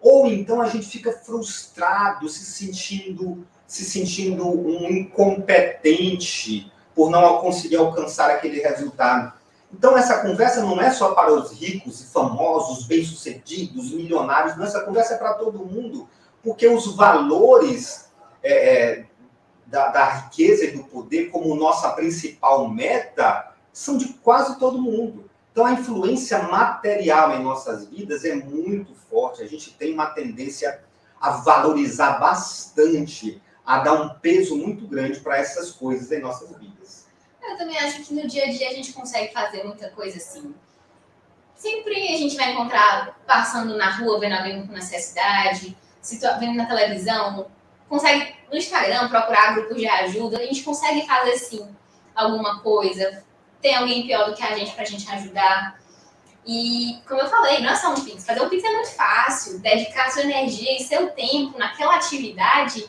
Ou 0.00 0.26
então 0.26 0.60
a 0.60 0.68
gente 0.68 0.86
fica 0.86 1.12
frustrado, 1.12 2.28
se 2.28 2.44
sentindo, 2.44 3.46
se 3.66 3.84
sentindo 3.84 4.48
um 4.48 4.88
incompetente 4.88 6.72
por 6.94 7.10
não 7.10 7.38
conseguir 7.38 7.76
alcançar 7.76 8.30
aquele 8.30 8.60
resultado. 8.60 9.32
Então 9.72 9.96
essa 9.96 10.18
conversa 10.20 10.62
não 10.62 10.80
é 10.80 10.90
só 10.90 11.14
para 11.14 11.32
os 11.32 11.52
ricos 11.52 12.00
e 12.00 12.06
famosos, 12.06 12.86
bem-sucedidos, 12.86 13.92
milionários, 13.92 14.56
não, 14.56 14.64
essa 14.64 14.80
conversa 14.80 15.14
é 15.14 15.18
para 15.18 15.34
todo 15.34 15.64
mundo, 15.64 16.08
porque 16.42 16.66
os 16.66 16.96
valores 16.96 18.08
é, 18.42 18.52
é, 18.52 19.06
da, 19.66 19.88
da, 19.88 20.04
riqueza 20.04 20.64
e 20.64 20.70
do 20.70 20.84
poder 20.84 21.30
como 21.30 21.54
nossa 21.54 21.90
principal 21.90 22.68
meta 22.68 23.52
são 23.72 23.98
de 23.98 24.14
quase 24.14 24.58
todo 24.58 24.80
mundo. 24.80 25.27
Então, 25.58 25.66
a 25.66 25.72
influência 25.72 26.40
material 26.44 27.34
em 27.34 27.42
nossas 27.42 27.84
vidas 27.88 28.24
é 28.24 28.32
muito 28.36 28.94
forte. 28.94 29.42
A 29.42 29.48
gente 29.48 29.72
tem 29.72 29.92
uma 29.92 30.06
tendência 30.06 30.84
a 31.20 31.32
valorizar 31.32 32.20
bastante, 32.20 33.42
a 33.66 33.80
dar 33.80 33.94
um 33.94 34.08
peso 34.20 34.56
muito 34.56 34.86
grande 34.86 35.18
para 35.18 35.36
essas 35.36 35.72
coisas 35.72 36.12
em 36.12 36.20
nossas 36.20 36.56
vidas. 36.56 37.08
Eu 37.42 37.58
também 37.58 37.76
acho 37.76 38.04
que 38.04 38.14
no 38.14 38.24
dia 38.28 38.44
a 38.44 38.52
dia 38.52 38.68
a 38.68 38.72
gente 38.72 38.92
consegue 38.92 39.32
fazer 39.32 39.64
muita 39.64 39.90
coisa 39.90 40.18
assim. 40.18 40.54
Sempre 41.56 42.06
a 42.06 42.16
gente 42.16 42.36
vai 42.36 42.52
encontrar 42.52 43.18
passando 43.26 43.76
na 43.76 43.90
rua, 43.96 44.20
vendo 44.20 44.36
alguém 44.36 44.64
com 44.64 44.72
necessidade, 44.72 45.76
vendo 46.38 46.54
na 46.54 46.66
televisão, 46.66 47.50
consegue 47.88 48.32
no 48.48 48.56
Instagram 48.56 49.08
procurar 49.08 49.56
grupos 49.56 49.76
de 49.76 49.88
ajuda, 49.88 50.38
a 50.38 50.46
gente 50.46 50.62
consegue 50.62 51.04
fazer 51.04 51.36
sim 51.36 51.68
alguma 52.14 52.60
coisa. 52.60 53.24
Tem 53.60 53.74
alguém 53.74 54.06
pior 54.06 54.30
do 54.30 54.36
que 54.36 54.42
a 54.42 54.56
gente 54.56 54.72
para 54.72 54.82
a 54.82 54.86
gente 54.86 55.10
ajudar. 55.10 55.78
E, 56.46 57.00
como 57.06 57.20
eu 57.20 57.28
falei, 57.28 57.60
não 57.60 57.70
é 57.70 57.76
só 57.76 57.92
um 57.92 58.00
Pix. 58.00 58.24
Fazer 58.24 58.40
um 58.40 58.48
Pix 58.48 58.64
é 58.64 58.72
muito 58.72 58.90
fácil. 58.90 59.58
Dedicar 59.58 60.10
sua 60.10 60.22
energia 60.22 60.76
e 60.76 60.82
seu 60.82 61.10
tempo 61.10 61.58
naquela 61.58 61.96
atividade 61.96 62.88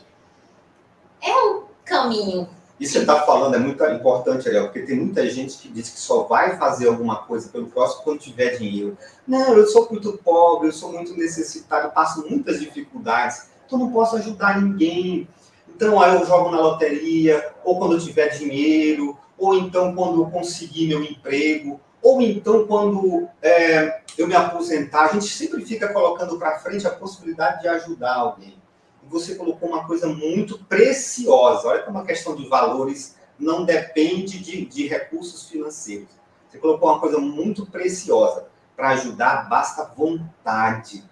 é 1.21 1.33
o 1.33 1.65
caminho. 1.83 2.49
Isso 2.79 2.93
que 2.93 2.99
você 2.99 2.99
está 2.99 3.23
falando 3.25 3.55
é 3.55 3.59
muito 3.59 3.83
importante, 3.83 4.47
Ariel, 4.47 4.65
porque 4.65 4.83
tem 4.83 4.95
muita 4.95 5.29
gente 5.29 5.57
que 5.57 5.67
diz 5.67 5.89
que 5.89 5.99
só 5.99 6.23
vai 6.23 6.57
fazer 6.57 6.87
alguma 6.87 7.17
coisa 7.23 7.49
pelo 7.49 7.67
próximo 7.67 8.03
quando 8.03 8.19
tiver 8.19 8.57
dinheiro. 8.57 8.97
Não, 9.27 9.53
eu 9.53 9.67
sou 9.67 9.89
muito 9.91 10.17
pobre, 10.19 10.69
eu 10.69 10.71
sou 10.71 10.93
muito 10.93 11.13
necessitado, 11.17 11.91
passo 11.91 12.25
muitas 12.29 12.61
dificuldades 12.61 13.49
então 13.69 13.77
não 13.77 13.91
posso 13.91 14.15
ajudar 14.15 14.59
ninguém. 14.59 15.27
Então 15.69 16.01
aí 16.01 16.15
eu 16.15 16.25
jogo 16.25 16.49
na 16.49 16.59
loteria, 16.59 17.53
ou 17.63 17.77
quando 17.77 17.93
eu 17.93 17.99
tiver 17.99 18.29
dinheiro, 18.29 19.15
ou 19.39 19.55
então 19.55 19.95
quando 19.95 20.21
eu 20.21 20.29
conseguir 20.29 20.87
meu 20.87 21.01
emprego, 21.03 21.79
ou 22.01 22.21
então 22.21 22.67
quando 22.67 23.27
é, 23.41 24.01
eu 24.17 24.27
me 24.27 24.35
aposentar. 24.35 25.05
A 25.05 25.13
gente 25.13 25.27
sempre 25.27 25.65
fica 25.65 25.91
colocando 25.91 26.37
para 26.37 26.59
frente 26.59 26.85
a 26.85 26.91
possibilidade 26.91 27.61
de 27.61 27.67
ajudar 27.67 28.15
alguém. 28.15 28.61
E 29.03 29.07
você 29.07 29.35
colocou 29.35 29.69
uma 29.69 29.85
coisa 29.85 30.07
muito 30.07 30.59
preciosa. 30.65 31.67
Olha 31.67 31.83
como 31.83 31.97
a 31.97 32.05
questão 32.05 32.35
de 32.35 32.47
valores 32.47 33.15
não 33.39 33.63
depende 33.63 34.39
de, 34.39 34.65
de 34.65 34.87
recursos 34.87 35.49
financeiros. 35.49 36.09
Você 36.47 36.57
colocou 36.57 36.89
uma 36.89 36.99
coisa 36.99 37.17
muito 37.17 37.65
preciosa. 37.65 38.47
Para 38.75 38.89
ajudar, 38.89 39.49
basta 39.49 39.91
vontade, 39.95 41.03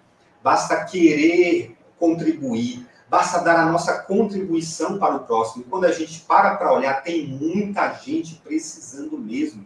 basta 0.42 0.84
querer 0.84 1.76
contribuir, 1.98 2.86
basta 3.10 3.38
dar 3.40 3.56
a 3.56 3.66
nossa 3.66 3.98
contribuição 4.02 4.98
para 4.98 5.16
o 5.16 5.20
próximo. 5.20 5.64
Quando 5.68 5.84
a 5.86 5.92
gente 5.92 6.20
para 6.20 6.56
para 6.56 6.72
olhar, 6.72 7.02
tem 7.02 7.26
muita 7.26 7.92
gente 7.94 8.36
precisando 8.36 9.18
mesmo. 9.18 9.64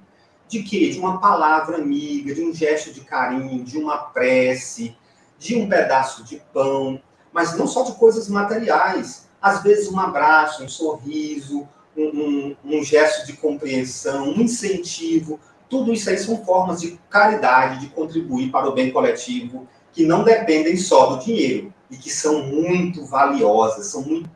De 0.49 0.63
quê? 0.63 0.91
De 0.91 0.99
uma 0.99 1.19
palavra 1.19 1.79
amiga, 1.79 2.35
de 2.35 2.43
um 2.43 2.55
gesto 2.55 2.93
de 2.93 3.01
carinho, 3.01 3.65
de 3.65 3.79
uma 3.79 3.99
prece, 3.99 4.97
de 5.39 5.57
um 5.57 5.69
pedaço 5.69 6.25
de 6.25 6.41
pão, 6.53 7.01
mas 7.33 7.57
não 7.57 7.67
só 7.67 7.83
de 7.83 7.93
coisas 7.93 8.29
materiais. 8.29 9.29
Às 9.41 9.63
vezes 9.63 9.89
um 9.89 9.99
abraço, 9.99 10.63
um 10.63 10.69
sorriso, 10.69 11.67
um, 11.97 12.03
um, 12.03 12.57
um 12.65 12.85
gesto 12.85 13.27
de 13.27 13.33
compreensão, 13.33 14.29
um 14.29 14.43
incentivo. 14.43 15.41
Tudo 15.69 15.93
isso 15.93 16.09
aí 16.11 16.19
são 16.19 16.45
formas 16.45 16.81
de 16.81 17.01
caridade, 17.11 17.81
de 17.81 17.89
contribuir 17.89 18.51
para 18.53 18.69
o 18.69 18.73
bem 18.73 18.93
coletivo, 18.93 19.67
que 19.93 20.05
não 20.05 20.23
dependem 20.23 20.77
só 20.77 21.07
do 21.07 21.25
dinheiro 21.25 21.73
e 21.93 21.97
que 21.99 22.09
são 22.09 22.43
muito 22.45 23.05
valiosas, 23.05 23.89
são 23.89 24.03
muito. 24.03 24.33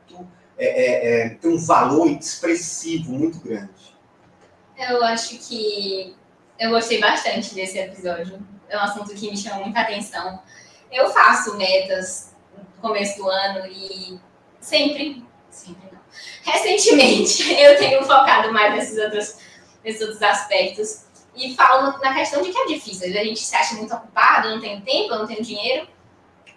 É, 0.59 0.67
é, 0.67 1.39
é, 1.43 1.47
um 1.47 1.59
valor 1.59 2.09
expressivo 2.09 3.13
muito 3.13 3.41
grande. 3.41 3.97
Eu 4.79 5.03
acho 5.05 5.39
que 5.39 6.15
eu 6.59 6.71
gostei 6.71 7.01
bastante 7.01 7.55
desse 7.55 7.79
episódio. 7.79 8.39
É 8.69 8.77
um 8.77 8.81
assunto 8.81 9.15
que 9.15 9.31
me 9.31 9.37
chama 9.37 9.63
muita 9.63 9.81
atenção. 9.81 10.43
Eu 10.93 11.11
faço 11.11 11.57
metas 11.57 12.35
no 12.57 12.65
começo 12.81 13.19
do 13.19 13.29
ano 13.29 13.67
e 13.67 14.19
sempre, 14.61 15.25
sempre 15.51 15.91
não. 15.93 16.01
Recentemente 16.43 17.53
eu 17.59 17.79
tenho 17.79 18.03
focado 18.05 18.53
mais 18.53 18.75
nesses 18.75 18.99
outros, 18.99 19.37
nesses 19.85 20.01
outros 20.03 20.23
aspectos 20.23 21.05
e 21.35 21.55
falo 21.55 21.99
na 21.99 22.15
questão 22.15 22.43
de 22.43 22.51
que 22.51 22.59
é 22.59 22.67
difícil. 22.67 23.09
A 23.09 23.25
gente 23.25 23.41
se 23.41 23.55
acha 23.55 23.75
muito 23.75 23.95
ocupado, 23.95 24.51
não 24.51 24.61
tem 24.61 24.81
tempo, 24.81 25.15
não 25.15 25.27
tem 25.27 25.43
dinheiro, 25.43 25.87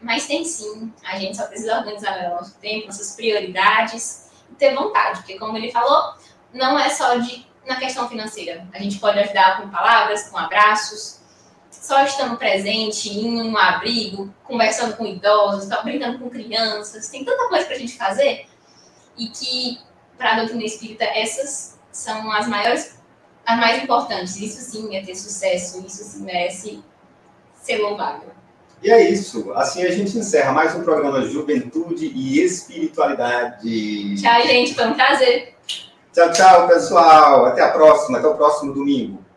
mas 0.01 0.27
tem 0.27 0.43
sim. 0.43 0.93
A 1.03 1.17
gente 1.17 1.37
só 1.37 1.45
precisa 1.45 1.77
organizar 1.77 2.31
o 2.31 2.35
nosso 2.35 2.55
tempo, 2.55 2.87
nossas 2.87 3.15
prioridades 3.15 4.29
e 4.51 4.55
ter 4.55 4.73
vontade, 4.73 5.19
porque 5.19 5.37
como 5.37 5.57
ele 5.57 5.71
falou, 5.71 6.15
não 6.53 6.77
é 6.77 6.89
só 6.89 7.15
de 7.15 7.47
na 7.67 7.75
questão 7.75 8.09
financeira. 8.09 8.67
A 8.73 8.79
gente 8.79 8.97
pode 8.99 9.19
ajudar 9.19 9.61
com 9.61 9.69
palavras, 9.69 10.29
com 10.29 10.37
abraços, 10.37 11.19
só 11.69 12.03
estando 12.03 12.35
presente 12.35 13.09
em 13.09 13.41
um 13.41 13.55
abrigo, 13.55 14.33
conversando 14.43 14.97
com 14.97 15.05
idosos, 15.05 15.69
brincando 15.83 16.17
com 16.17 16.29
crianças. 16.29 17.09
Tem 17.09 17.23
tanta 17.23 17.47
coisa 17.47 17.65
para 17.65 17.75
a 17.75 17.79
gente 17.79 17.95
fazer 17.95 18.47
e 19.15 19.27
que, 19.27 19.79
para 20.17 20.31
a 20.31 20.35
doutrina 20.37 20.63
espírita, 20.63 21.03
essas 21.03 21.77
são 21.91 22.31
as 22.31 22.47
maiores 22.47 22.99
as 23.45 23.59
mais 23.59 23.83
importantes. 23.83 24.35
Isso 24.37 24.61
sim 24.61 24.95
é 24.95 25.03
ter 25.03 25.15
sucesso, 25.15 25.83
isso 25.85 26.03
sim 26.03 26.23
merece 26.23 26.83
ser 27.55 27.77
louvável. 27.77 28.31
E 28.81 28.89
é 28.89 29.09
isso. 29.09 29.51
Assim 29.53 29.83
a 29.83 29.91
gente 29.91 30.17
encerra 30.17 30.51
mais 30.51 30.73
um 30.75 30.83
programa 30.83 31.21
Juventude 31.21 32.05
e 32.05 32.39
Espiritualidade. 32.39 34.15
Tchau, 34.21 34.41
gente. 34.43 34.73
Foi 34.73 34.87
um 34.87 34.93
prazer. 34.93 35.53
Tchau, 36.13 36.31
tchau, 36.31 36.67
pessoal. 36.67 37.45
Até 37.45 37.61
a 37.61 37.71
próxima. 37.71 38.19
Até 38.19 38.27
o 38.27 38.35
próximo 38.35 38.73
domingo. 38.73 39.28